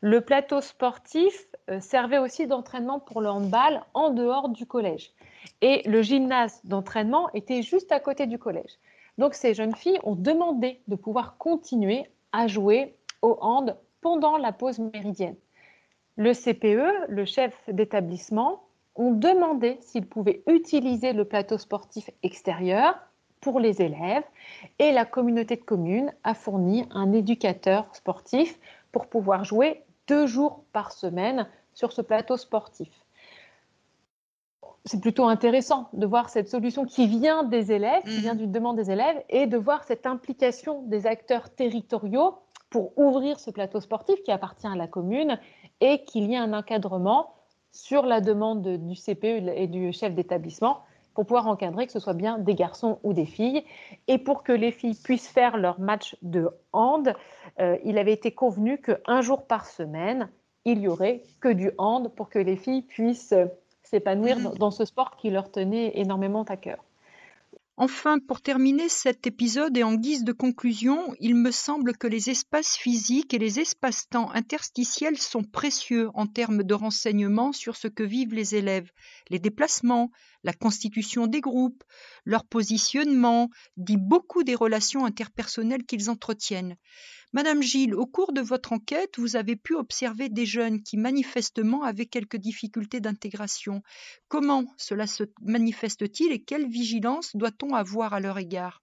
Le 0.00 0.20
plateau 0.20 0.60
sportif 0.60 1.46
euh, 1.70 1.80
servait 1.80 2.18
aussi 2.18 2.46
d'entraînement 2.46 2.98
pour 2.98 3.20
le 3.20 3.28
handball 3.28 3.82
en 3.94 4.10
dehors 4.10 4.48
du 4.48 4.66
collège. 4.66 5.12
Et 5.60 5.88
le 5.88 6.02
gymnase 6.02 6.60
d'entraînement 6.64 7.30
était 7.32 7.62
juste 7.62 7.92
à 7.92 8.00
côté 8.00 8.26
du 8.26 8.38
collège. 8.38 8.78
Donc 9.18 9.34
ces 9.34 9.52
jeunes 9.52 9.74
filles 9.74 9.98
ont 10.04 10.14
demandé 10.14 10.80
de 10.88 10.96
pouvoir 10.96 11.36
continuer 11.36 12.06
à 12.32 12.46
jouer 12.46 12.96
au 13.20 13.36
hand 13.40 13.76
pendant 14.00 14.38
la 14.38 14.52
pause 14.52 14.78
méridienne. 14.78 15.36
Le 16.16 16.32
CPE, 16.32 17.08
le 17.08 17.24
chef 17.24 17.54
d'établissement, 17.68 18.64
ont 18.94 19.12
demandé 19.12 19.78
s'ils 19.80 20.06
pouvaient 20.06 20.42
utiliser 20.48 21.12
le 21.12 21.24
plateau 21.24 21.58
sportif 21.58 22.10
extérieur 22.22 22.96
pour 23.40 23.60
les 23.60 23.82
élèves 23.82 24.24
et 24.78 24.90
la 24.90 25.04
communauté 25.04 25.56
de 25.56 25.62
communes 25.62 26.12
a 26.24 26.34
fourni 26.34 26.86
un 26.90 27.12
éducateur 27.12 27.94
sportif 27.94 28.58
pour 28.90 29.06
pouvoir 29.06 29.44
jouer 29.44 29.84
deux 30.08 30.26
jours 30.26 30.64
par 30.72 30.90
semaine 30.90 31.46
sur 31.74 31.92
ce 31.92 32.02
plateau 32.02 32.36
sportif. 32.36 32.90
C'est 34.84 35.00
plutôt 35.00 35.26
intéressant 35.26 35.88
de 35.92 36.06
voir 36.06 36.28
cette 36.28 36.48
solution 36.48 36.84
qui 36.84 37.06
vient 37.06 37.42
des 37.42 37.72
élèves, 37.72 38.02
qui 38.04 38.20
vient 38.20 38.34
mhm. 38.34 38.40
d'une 38.40 38.52
demande 38.52 38.76
des 38.76 38.90
élèves, 38.90 39.22
et 39.28 39.46
de 39.46 39.56
voir 39.56 39.84
cette 39.84 40.06
implication 40.06 40.82
des 40.82 41.06
acteurs 41.06 41.50
territoriaux 41.50 42.34
pour 42.70 42.96
ouvrir 42.98 43.40
ce 43.40 43.50
plateau 43.50 43.80
sportif 43.80 44.22
qui 44.22 44.30
appartient 44.30 44.66
à 44.66 44.76
la 44.76 44.86
commune 44.86 45.38
et 45.80 46.04
qu'il 46.04 46.30
y 46.30 46.34
ait 46.34 46.38
un 46.38 46.52
encadrement 46.52 47.34
sur 47.72 48.04
la 48.04 48.20
demande 48.20 48.66
du 48.66 48.94
CPE 48.94 49.48
et 49.54 49.66
du 49.66 49.92
chef 49.92 50.14
d'établissement 50.14 50.82
pour 51.14 51.26
pouvoir 51.26 51.48
encadrer 51.48 51.86
que 51.86 51.92
ce 51.92 51.98
soit 51.98 52.14
bien 52.14 52.38
des 52.38 52.54
garçons 52.54 53.00
ou 53.02 53.12
des 53.12 53.26
filles. 53.26 53.64
Et 54.06 54.18
pour 54.18 54.42
que 54.42 54.52
les 54.52 54.70
filles 54.70 54.94
puissent 54.94 55.28
faire 55.28 55.56
leur 55.56 55.80
match 55.80 56.16
de 56.22 56.48
hand, 56.72 57.12
euh, 57.58 57.76
il 57.84 57.98
avait 57.98 58.12
été 58.12 58.32
convenu 58.32 58.80
qu'un 58.80 59.20
jour 59.20 59.46
par 59.46 59.66
semaine, 59.66 60.28
il 60.64 60.78
y 60.80 60.88
aurait 60.88 61.22
que 61.40 61.48
du 61.48 61.72
hand 61.78 62.14
pour 62.14 62.28
que 62.28 62.38
les 62.38 62.56
filles 62.56 62.82
puissent 62.82 63.34
s'épanouir 63.90 64.38
mmh. 64.38 64.58
dans 64.58 64.70
ce 64.70 64.84
sport 64.84 65.16
qui 65.16 65.30
leur 65.30 65.50
tenait 65.50 65.92
énormément 65.94 66.44
à 66.44 66.56
cœur. 66.56 66.84
Enfin, 67.80 68.18
pour 68.18 68.40
terminer 68.40 68.88
cet 68.88 69.28
épisode 69.28 69.76
et 69.78 69.84
en 69.84 69.94
guise 69.94 70.24
de 70.24 70.32
conclusion, 70.32 71.14
il 71.20 71.36
me 71.36 71.52
semble 71.52 71.96
que 71.96 72.08
les 72.08 72.28
espaces 72.28 72.76
physiques 72.76 73.34
et 73.34 73.38
les 73.38 73.60
espaces-temps 73.60 74.32
interstitiels 74.32 75.16
sont 75.16 75.44
précieux 75.44 76.10
en 76.14 76.26
termes 76.26 76.64
de 76.64 76.74
renseignements 76.74 77.52
sur 77.52 77.76
ce 77.76 77.86
que 77.86 78.02
vivent 78.02 78.34
les 78.34 78.56
élèves. 78.56 78.90
Les 79.30 79.38
déplacements, 79.38 80.10
la 80.44 80.52
constitution 80.52 81.26
des 81.26 81.40
groupes, 81.40 81.82
leur 82.24 82.44
positionnement, 82.44 83.48
dit 83.76 83.96
beaucoup 83.96 84.44
des 84.44 84.54
relations 84.54 85.04
interpersonnelles 85.04 85.84
qu'ils 85.84 86.10
entretiennent. 86.10 86.76
Madame 87.34 87.62
Gilles, 87.62 87.94
au 87.94 88.06
cours 88.06 88.32
de 88.32 88.40
votre 88.40 88.72
enquête, 88.72 89.18
vous 89.18 89.36
avez 89.36 89.54
pu 89.54 89.74
observer 89.74 90.30
des 90.30 90.46
jeunes 90.46 90.82
qui 90.82 90.96
manifestement 90.96 91.82
avaient 91.82 92.06
quelques 92.06 92.38
difficultés 92.38 93.00
d'intégration. 93.00 93.82
Comment 94.28 94.64
cela 94.78 95.06
se 95.06 95.24
manifeste-t-il 95.42 96.32
et 96.32 96.42
quelle 96.42 96.68
vigilance 96.68 97.36
doit-on 97.36 97.74
avoir 97.74 98.14
à 98.14 98.20
leur 98.20 98.38
égard? 98.38 98.80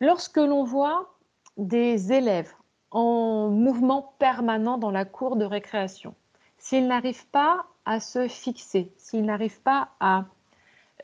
Lorsque 0.00 0.38
l'on 0.38 0.64
voit 0.64 1.16
des 1.56 2.12
élèves 2.12 2.52
en 2.90 3.50
mouvement 3.50 4.16
permanent 4.18 4.76
dans 4.76 4.90
la 4.90 5.04
cour 5.04 5.36
de 5.36 5.44
récréation, 5.44 6.16
s'ils 6.58 6.88
n'arrivent 6.88 7.28
pas 7.28 7.66
à 7.84 8.00
se 8.00 8.26
fixer, 8.26 8.92
s'ils 8.96 9.24
n'arrivent 9.24 9.62
pas 9.62 9.90
à 10.00 10.26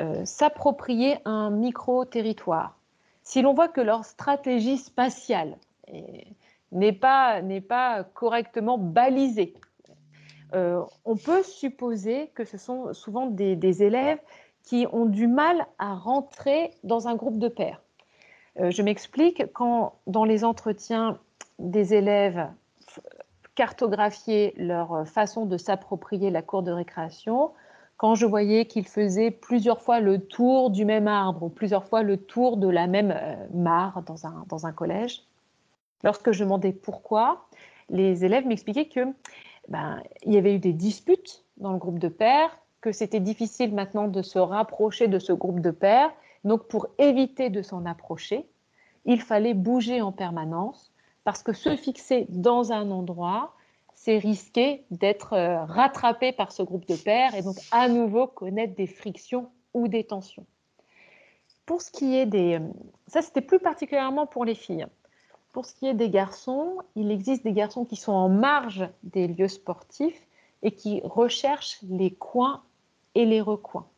euh, 0.00 0.24
s'approprier 0.24 1.18
un 1.24 1.50
micro-territoire, 1.50 2.78
si 3.22 3.42
l'on 3.42 3.54
voit 3.54 3.68
que 3.68 3.80
leur 3.80 4.04
stratégie 4.04 4.78
spatiale 4.78 5.56
est, 5.86 6.26
n'est 6.72 6.92
pas, 6.92 7.40
pas 7.68 8.04
correctement 8.04 8.78
balisé. 8.78 9.54
Euh, 10.54 10.82
on 11.04 11.16
peut 11.16 11.42
supposer 11.42 12.30
que 12.34 12.44
ce 12.44 12.56
sont 12.56 12.92
souvent 12.94 13.26
des, 13.26 13.82
élèves 13.82 14.18
qui 14.64 14.86
ont 14.92 15.06
du 15.06 15.26
mal 15.26 15.66
à 15.78 15.94
rentrer 15.94 16.72
dans 16.84 17.08
un 17.08 17.16
groupe 17.16 17.38
de 17.38 17.48
pairs. 17.48 17.82
Euh, 18.60 18.70
je 18.70 18.82
m'explique, 18.82 19.52
quand 19.52 19.94
dans 20.06 20.24
les 20.24 20.44
entretiens 20.44 21.18
des 21.58 21.94
élèves 21.94 22.48
cartographiaient 23.54 24.54
leur 24.56 25.06
façon 25.06 25.44
de 25.44 25.56
s'approprier 25.56 26.30
la 26.30 26.42
cour 26.42 26.62
de 26.62 26.70
récréation, 26.70 27.50
quand 27.98 28.14
je 28.14 28.24
voyais 28.24 28.64
qu'ils 28.64 28.86
faisaient 28.86 29.32
plusieurs 29.32 29.82
fois 29.82 30.00
le 30.00 30.20
tour 30.20 30.70
du 30.70 30.84
même 30.84 31.08
arbre 31.08 31.42
ou 31.42 31.48
plusieurs 31.50 31.84
fois 31.84 32.02
le 32.02 32.16
tour 32.16 32.56
de 32.56 32.68
la 32.68 32.86
même 32.86 33.12
euh, 33.14 33.34
mare 33.52 34.02
dans 34.06 34.26
un, 34.26 34.44
dans 34.48 34.66
un 34.66 34.72
collège, 34.72 35.24
lorsque 36.04 36.30
je 36.30 36.44
demandais 36.44 36.72
pourquoi, 36.72 37.48
les 37.90 38.24
élèves 38.24 38.46
m'expliquaient 38.46 38.88
que 38.88 39.00
ben, 39.68 40.00
il 40.24 40.32
y 40.32 40.38
avait 40.38 40.54
eu 40.54 40.58
des 40.60 40.72
disputes 40.72 41.44
dans 41.58 41.72
le 41.72 41.78
groupe 41.78 41.98
de 41.98 42.08
pairs, 42.08 42.56
que 42.80 42.92
c'était 42.92 43.20
difficile 43.20 43.74
maintenant 43.74 44.06
de 44.06 44.22
se 44.22 44.38
rapprocher 44.38 45.08
de 45.08 45.18
ce 45.18 45.32
groupe 45.32 45.60
de 45.60 45.72
pairs. 45.72 46.12
Donc, 46.44 46.68
pour 46.68 46.86
éviter 46.98 47.50
de 47.50 47.62
s'en 47.62 47.84
approcher, 47.84 48.48
il 49.04 49.20
fallait 49.20 49.54
bouger 49.54 50.00
en 50.00 50.12
permanence 50.12 50.92
parce 51.24 51.42
que 51.42 51.52
se 51.52 51.76
fixer 51.76 52.26
dans 52.28 52.70
un 52.70 52.92
endroit, 52.92 53.54
c'est 54.08 54.16
risquer 54.16 54.86
d'être 54.90 55.34
euh, 55.34 55.66
rattrapé 55.66 56.32
par 56.32 56.50
ce 56.50 56.62
groupe 56.62 56.88
de 56.88 56.96
pairs 56.96 57.34
et 57.34 57.42
donc 57.42 57.56
à 57.70 57.90
nouveau 57.90 58.26
connaître 58.26 58.74
des 58.74 58.86
frictions 58.86 59.50
ou 59.74 59.86
des 59.86 60.02
tensions. 60.02 60.46
Pour 61.66 61.82
ce 61.82 61.90
qui 61.90 62.16
est 62.16 62.24
des... 62.24 62.54
Euh, 62.54 62.66
ça, 63.06 63.20
c'était 63.20 63.42
plus 63.42 63.58
particulièrement 63.58 64.26
pour 64.26 64.46
les 64.46 64.54
filles. 64.54 64.86
Pour 65.52 65.66
ce 65.66 65.74
qui 65.74 65.86
est 65.86 65.92
des 65.92 66.08
garçons, 66.08 66.78
il 66.96 67.10
existe 67.10 67.44
des 67.44 67.52
garçons 67.52 67.84
qui 67.84 67.96
sont 67.96 68.14
en 68.14 68.30
marge 68.30 68.88
des 69.02 69.28
lieux 69.28 69.46
sportifs 69.46 70.26
et 70.62 70.70
qui 70.70 71.02
recherchent 71.04 71.76
les 71.82 72.10
coins 72.10 72.62
et 73.14 73.26
les 73.26 73.42
recoins. 73.42 73.88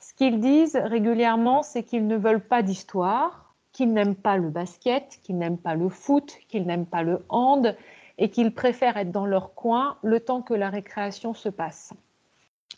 Ce 0.00 0.14
qu'ils 0.14 0.40
disent 0.40 0.76
régulièrement, 0.76 1.62
c'est 1.62 1.82
qu'ils 1.82 2.06
ne 2.06 2.16
veulent 2.16 2.46
pas 2.46 2.62
d'histoire, 2.62 3.54
qu'ils 3.72 3.92
n'aiment 3.92 4.16
pas 4.16 4.38
le 4.38 4.48
basket, 4.48 5.20
qu'ils 5.22 5.36
n'aiment 5.36 5.58
pas 5.58 5.74
le 5.74 5.90
foot, 5.90 6.38
qu'ils 6.48 6.64
n'aiment 6.64 6.86
pas 6.86 7.02
le 7.02 7.22
hand, 7.28 7.76
et 8.18 8.30
qu'ils 8.30 8.54
préfèrent 8.54 8.96
être 8.96 9.10
dans 9.10 9.26
leur 9.26 9.54
coin 9.54 9.96
le 10.02 10.20
temps 10.20 10.42
que 10.42 10.54
la 10.54 10.70
récréation 10.70 11.34
se 11.34 11.48
passe. 11.48 11.92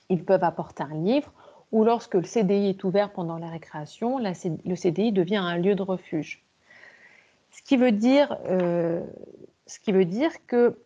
Ils 0.09 0.25
peuvent 0.25 0.45
apporter 0.45 0.83
un 0.83 0.95
livre 0.95 1.33
ou 1.73 1.85
lorsque 1.85 2.15
le 2.15 2.23
CDI 2.23 2.69
est 2.69 2.85
ouvert 2.85 3.13
pendant 3.13 3.39
la 3.39 3.49
récréation, 3.49 4.19
le 4.19 4.75
CDI 4.75 5.13
devient 5.13 5.37
un 5.37 5.59
lieu 5.59 5.75
de 5.75 5.83
refuge. 5.83 6.45
Ce 7.51 7.63
qui 7.63 7.77
veut 7.77 7.93
dire, 7.93 8.37
euh, 8.47 9.03
ce 9.67 9.81
qui 9.81 9.93
veut 9.93 10.05
dire 10.05 10.31
que 10.47 10.79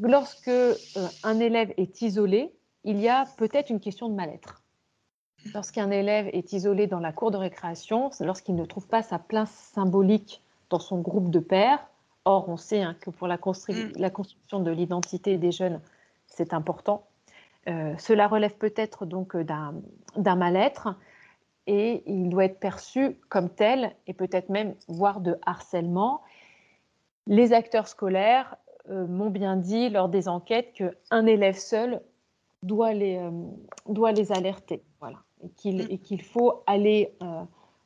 lorsque 0.00 0.48
euh, 0.48 0.74
un 1.22 1.38
élève 1.40 1.72
est 1.76 2.02
isolé, 2.02 2.52
il 2.84 3.00
y 3.00 3.08
a 3.08 3.26
peut-être 3.38 3.70
une 3.70 3.80
question 3.80 4.08
de 4.08 4.14
mal-être. 4.14 4.62
Lorsqu'un 5.54 5.90
élève 5.90 6.28
est 6.32 6.52
isolé 6.52 6.86
dans 6.86 7.00
la 7.00 7.12
cour 7.12 7.30
de 7.30 7.36
récréation, 7.36 8.10
lorsqu'il 8.20 8.54
ne 8.54 8.64
trouve 8.64 8.86
pas 8.86 9.02
sa 9.02 9.18
place 9.18 9.50
symbolique 9.74 10.42
dans 10.70 10.78
son 10.78 11.00
groupe 11.00 11.30
de 11.30 11.38
pairs, 11.38 11.86
Or, 12.24 12.48
on 12.48 12.56
sait 12.56 12.82
hein, 12.82 12.96
que 13.00 13.10
pour 13.10 13.26
la, 13.26 13.36
mm. 13.36 13.92
la, 13.96 14.10
construction 14.10 14.60
de 14.60 14.70
l'identité 14.70 15.36
des 15.36 15.52
jeunes, 15.52 15.80
c'est 16.26 16.54
important. 16.54 17.04
Euh, 17.68 17.94
cela 17.98 18.28
relève 18.28 18.54
peut-être 18.56 19.06
donc 19.06 19.36
euh, 19.36 19.44
d'un 19.44 20.36
mal-être 20.36 20.96
et 21.66 22.02
il 22.06 22.28
doit 22.28 22.44
être 22.44 22.60
perçu 22.60 23.16
comme 23.28 23.48
tel 23.48 23.94
et 24.06 24.12
peut-être 24.12 24.48
même 24.48 24.74
voire 24.88 25.20
de 25.20 25.38
harcèlement. 25.46 26.22
Les 27.26 27.52
acteurs 27.52 27.88
scolaires 27.88 28.56
euh, 28.90 29.06
m'ont 29.06 29.30
bien 29.30 29.56
dit 29.56 29.88
lors 29.88 30.08
des 30.08 30.28
enquêtes 30.28 30.72
qu'un 30.74 31.26
élève 31.26 31.56
seul 31.56 32.02
doit 32.62 32.92
les, 32.94 33.20
doit 33.88 34.12
les 34.12 34.32
alerter. 34.32 34.82
Voilà. 35.00 35.18
Et 35.64 35.72
mm. 35.72 35.98
qu'il 35.98 36.22
faut 36.22 36.62
aller 36.66 37.12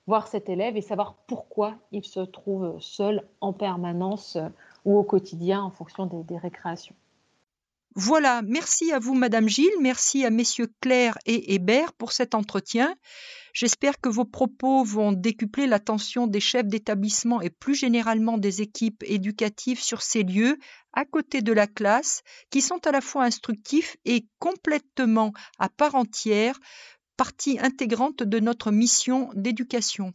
voir 0.08 0.26
cet 0.26 0.48
élève 0.48 0.74
et 0.76 0.80
savoir 0.80 1.14
pourquoi 1.26 1.76
il 1.92 2.02
se 2.02 2.20
trouve 2.20 2.80
seul 2.80 3.28
en 3.42 3.52
permanence 3.52 4.36
euh, 4.36 4.48
ou 4.86 4.96
au 4.96 5.04
quotidien 5.04 5.62
en 5.62 5.70
fonction 5.70 6.06
des, 6.06 6.38
récréations. 6.38 6.94
Voilà, 7.94 8.40
merci 8.42 8.90
à 8.90 8.98
vous 8.98 9.14
Madame 9.14 9.48
Gilles, 9.48 9.80
merci 9.80 10.24
à 10.24 10.30
messieurs 10.30 10.72
Claire 10.80 11.18
et 11.26 11.52
Hébert 11.52 11.92
pour 11.92 12.12
cet 12.12 12.34
entretien. 12.34 12.94
J'espère 13.52 14.00
que 14.00 14.08
vos 14.08 14.24
propos 14.24 14.82
vont 14.82 15.12
décupler 15.12 15.66
l'attention 15.66 16.26
des 16.26 16.40
chefs 16.40 16.68
d'établissement 16.68 17.42
et 17.42 17.50
plus 17.50 17.74
généralement 17.74 18.38
des 18.38 18.62
équipes 18.62 19.02
éducatives 19.06 19.82
sur 19.82 20.00
ces 20.00 20.22
lieux 20.22 20.56
à 20.94 21.04
côté 21.04 21.42
de 21.42 21.52
la 21.52 21.66
classe 21.66 22.22
qui 22.50 22.62
sont 22.62 22.86
à 22.86 22.92
la 22.92 23.00
fois 23.02 23.24
instructifs 23.24 23.96
et 24.06 24.26
complètement 24.38 25.32
à 25.58 25.68
part 25.68 25.96
entière 25.96 26.58
partie 27.18 27.58
intégrante 27.58 28.22
de 28.22 28.38
notre 28.38 28.70
mission 28.70 29.28
d'éducation. 29.34 30.12